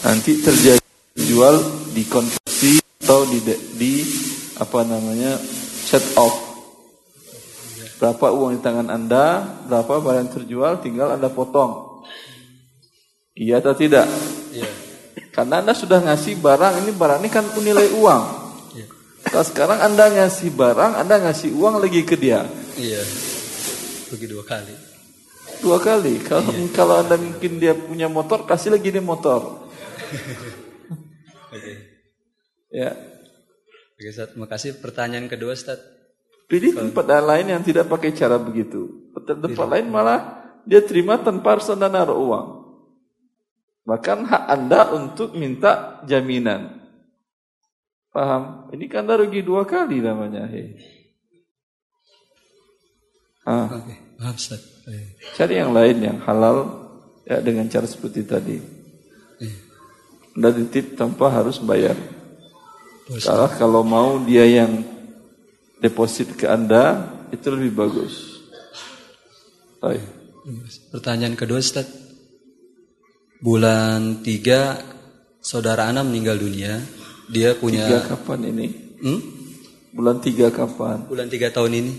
nanti 0.03 0.39
terjadi 0.39 0.79
jual 1.27 1.55
dikonversi 1.91 2.79
atau 3.03 3.27
di, 3.27 3.39
di 3.75 3.93
apa 4.57 4.87
namanya 4.87 5.35
set 5.83 6.03
off 6.15 6.55
berapa 7.99 8.31
uang 8.31 8.55
di 8.55 8.61
tangan 8.63 8.87
anda 8.87 9.43
berapa 9.67 9.99
barang 9.99 10.29
terjual 10.31 10.79
tinggal 10.79 11.11
anda 11.11 11.27
potong 11.27 12.03
iya 13.35 13.59
atau 13.59 13.75
tidak 13.75 14.07
Iya. 14.53 14.92
Karena 15.29 15.59
anda 15.59 15.73
sudah 15.73 15.99
ngasih 15.99 16.37
barang 16.37 16.81
ini 16.81 16.91
barang 16.91 17.19
ini 17.19 17.29
kan 17.29 17.45
nilai 17.55 17.89
uang 17.93 18.23
Iya. 18.73 18.85
Nah, 19.29 19.43
sekarang 19.43 19.79
anda 19.79 20.05
ngasih 20.09 20.49
barang 20.51 20.91
anda 20.95 21.15
ngasih 21.21 21.53
uang 21.53 21.77
lagi 21.77 22.01
ke 22.01 22.13
dia 22.13 22.45
Iya. 22.73 23.01
Rugi 24.09 24.27
dua 24.27 24.43
kali. 24.43 24.75
dua 25.59 25.77
kali 25.79 26.19
kalau 26.19 26.49
kalau 26.71 26.95
anda 26.99 27.15
mungkin 27.15 27.57
dia 27.57 27.71
punya 27.71 28.05
motor 28.05 28.43
kasih 28.43 28.73
lagi 28.73 28.89
dia 28.89 28.99
motor 28.99 29.69
Oke. 31.53 31.73
ya 32.69 32.91
Oke, 33.93 34.09
Ustaz. 34.09 34.33
Makasih. 34.33 34.81
Pertanyaan 34.81 35.29
kedua, 35.29 35.53
Ustaz. 35.53 35.79
pilih 36.43 36.75
tempat 36.75 37.07
lain 37.07 37.47
yang 37.49 37.63
tidak 37.63 37.87
pakai 37.87 38.11
cara 38.11 38.35
begitu 38.37 39.09
tempat, 39.15 39.41
tempat 39.41 39.67
lain 39.69 39.87
malah 39.89 40.21
dia 40.67 40.83
terima 40.83 41.17
tanpa 41.17 41.57
harus 41.57 41.65
anda 41.71 41.87
naruh 41.87 42.19
uang 42.19 42.47
bahkan 43.83 44.23
hak 44.23 44.43
anda 44.47 44.95
untuk 44.95 45.35
minta 45.35 45.99
jaminan 46.07 46.79
paham 48.15 48.71
ini 48.71 48.87
kan 48.87 49.03
anda 49.03 49.19
rugi 49.19 49.43
dua 49.43 49.67
kali 49.67 49.99
namanya 49.99 50.47
hei. 50.47 50.79
Ah, 53.43 53.67
Oke. 53.67 53.91
Paham, 54.15 54.35
Ustaz. 54.39 54.63
Iya. 54.87 55.03
cari 55.35 55.53
yang 55.59 55.75
lain 55.75 55.97
yang 55.99 56.17
halal 56.23 56.63
ya 57.27 57.43
dengan 57.43 57.67
cara 57.67 57.83
seperti 57.83 58.23
tadi 58.23 58.55
Iya. 59.43 59.57
anda 60.39 60.49
titip 60.55 60.95
tanpa 60.95 61.27
harus 61.27 61.59
bayar. 61.59 61.95
Salah 63.19 63.51
kalau 63.51 63.83
mau 63.83 64.15
dia 64.23 64.47
yang 64.47 64.79
deposit 65.83 66.39
ke 66.39 66.47
Anda 66.47 67.11
itu 67.35 67.43
lebih 67.51 67.75
bagus. 67.75 68.39
Baik. 69.83 70.07
Pertanyaan 70.95 71.35
kedua, 71.35 71.59
Ustaz. 71.59 72.02
Bulan 73.43 74.23
3 74.23 75.43
saudara 75.43 75.91
Ana 75.91 75.99
meninggal 76.07 76.39
dunia. 76.39 76.79
Dia 77.27 77.59
punya 77.59 77.83
Tiga 77.91 78.15
kapan 78.15 78.39
ini? 78.47 78.67
Hmm? 79.03 79.19
Bulan 79.91 80.23
tiga 80.23 80.47
kapan? 80.47 81.03
bulan 81.11 81.27
3 81.27 81.51
tahun 81.51 81.71
ini. 81.75 81.93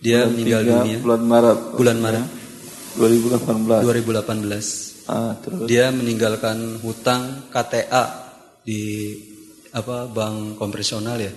Dia 0.00 0.24
Bulan 0.24 0.32
meninggal 0.32 0.62
tiga, 0.64 0.72
dunia 0.80 0.96
Bulan 1.04 1.22
Maret. 1.28 1.58
bulan 1.76 1.98
Maret 2.00 2.24
2018. 2.96 3.84
2018. 3.84 5.12
Ah, 5.12 5.36
terus. 5.44 5.68
Dia 5.68 5.92
meninggalkan 5.92 6.80
hutang 6.80 7.52
KTA 7.52 8.04
di 8.64 9.12
apa 9.76 10.08
bank 10.08 10.56
konvensional 10.56 11.20
ya. 11.20 11.32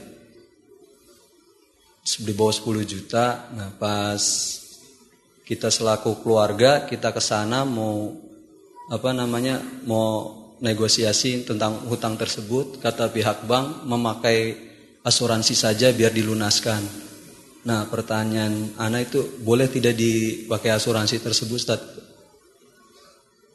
Di 2.08 2.32
bawah 2.32 2.56
10 2.56 2.88
juta. 2.88 3.52
Nah, 3.52 3.76
pas 3.76 4.24
kita 5.44 5.68
selaku 5.68 6.24
keluarga 6.24 6.88
kita 6.88 7.12
ke 7.12 7.20
sana 7.20 7.68
mau 7.68 8.16
apa 8.92 9.10
namanya 9.16 9.64
mau 9.88 10.44
negosiasi 10.64 11.44
tentang 11.44 11.88
hutang 11.92 12.16
tersebut 12.16 12.80
kata 12.80 13.12
pihak 13.12 13.48
bank 13.48 13.84
memakai 13.88 14.56
asuransi 15.04 15.56
saja 15.56 15.92
biar 15.92 16.16
dilunaskan. 16.16 17.12
Nah, 17.64 17.88
pertanyaan 17.88 18.76
Ana 18.76 19.04
itu 19.04 19.40
boleh 19.40 19.72
tidak 19.72 19.96
dipakai 19.96 20.76
asuransi 20.76 21.24
tersebut, 21.24 21.56
Ustaz? 21.56 21.80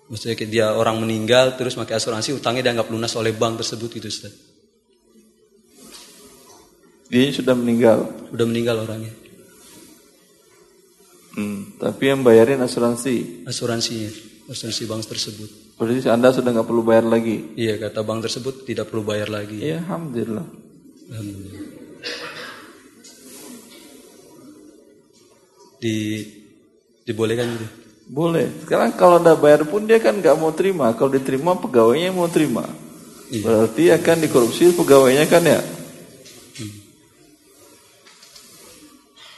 Maksudnya 0.08 0.48
dia 0.48 0.66
orang 0.72 1.04
meninggal 1.04 1.60
terus 1.60 1.76
pakai 1.76 2.00
asuransi 2.00 2.32
utangnya 2.32 2.72
dianggap 2.72 2.88
lunas 2.88 3.12
oleh 3.20 3.36
bank 3.36 3.60
tersebut 3.60 4.00
gitu 4.00 4.08
Ustaz. 4.08 4.32
Dia 7.12 7.28
sudah 7.28 7.52
meninggal. 7.52 8.08
Udah 8.32 8.46
meninggal 8.48 8.84
orangnya. 8.84 9.12
Hmm, 11.36 11.76
tapi 11.76 12.08
yang 12.08 12.24
bayarin 12.24 12.60
asuransi. 12.64 13.44
Asuransinya, 13.44 14.08
asuransi 14.48 14.88
bank 14.88 15.04
tersebut. 15.04 15.50
Berarti 15.76 16.08
Anda 16.08 16.32
sudah 16.32 16.50
nggak 16.56 16.68
perlu 16.68 16.82
bayar 16.82 17.04
lagi. 17.04 17.52
Iya, 17.54 17.76
kata 17.76 18.00
bank 18.00 18.24
tersebut 18.24 18.64
tidak 18.64 18.88
perlu 18.88 19.04
bayar 19.04 19.28
lagi. 19.28 19.60
Ya, 19.60 19.84
alhamdulillah. 19.84 20.46
Alhamdulillah. 21.12 21.64
Di 25.78 25.96
dibolehkan 27.04 27.46
gitu. 27.54 27.68
Boleh. 28.08 28.48
Sekarang 28.64 28.96
kalau 28.96 29.20
Anda 29.20 29.36
bayar 29.36 29.68
pun 29.68 29.84
dia 29.84 30.00
kan 30.00 30.16
nggak 30.16 30.36
mau 30.40 30.50
terima. 30.56 30.96
Kalau 30.96 31.12
diterima 31.12 31.54
pegawainya 31.60 32.10
mau 32.10 32.26
terima. 32.26 32.64
Iya. 33.28 33.44
Berarti 33.44 33.84
akan 33.92 34.16
dikorupsi 34.24 34.72
pegawainya 34.72 35.28
kan 35.28 35.44
ya. 35.44 35.60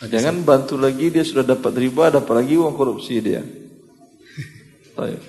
Jangan 0.00 0.40
bantu 0.48 0.80
lagi 0.80 1.12
dia 1.12 1.20
sudah 1.20 1.44
dapat 1.44 1.76
riba, 1.76 2.08
dapat 2.08 2.32
lagi 2.40 2.56
uang 2.56 2.72
korupsi 2.72 3.20
dia. 3.20 3.44
Baik. 4.96 5.22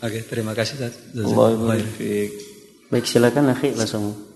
Oke, 0.00 0.18
terima 0.24 0.56
kasih. 0.56 0.80
Baik 2.90 3.04
silakan 3.04 3.52
akhi 3.52 3.76
langsung 3.76 4.29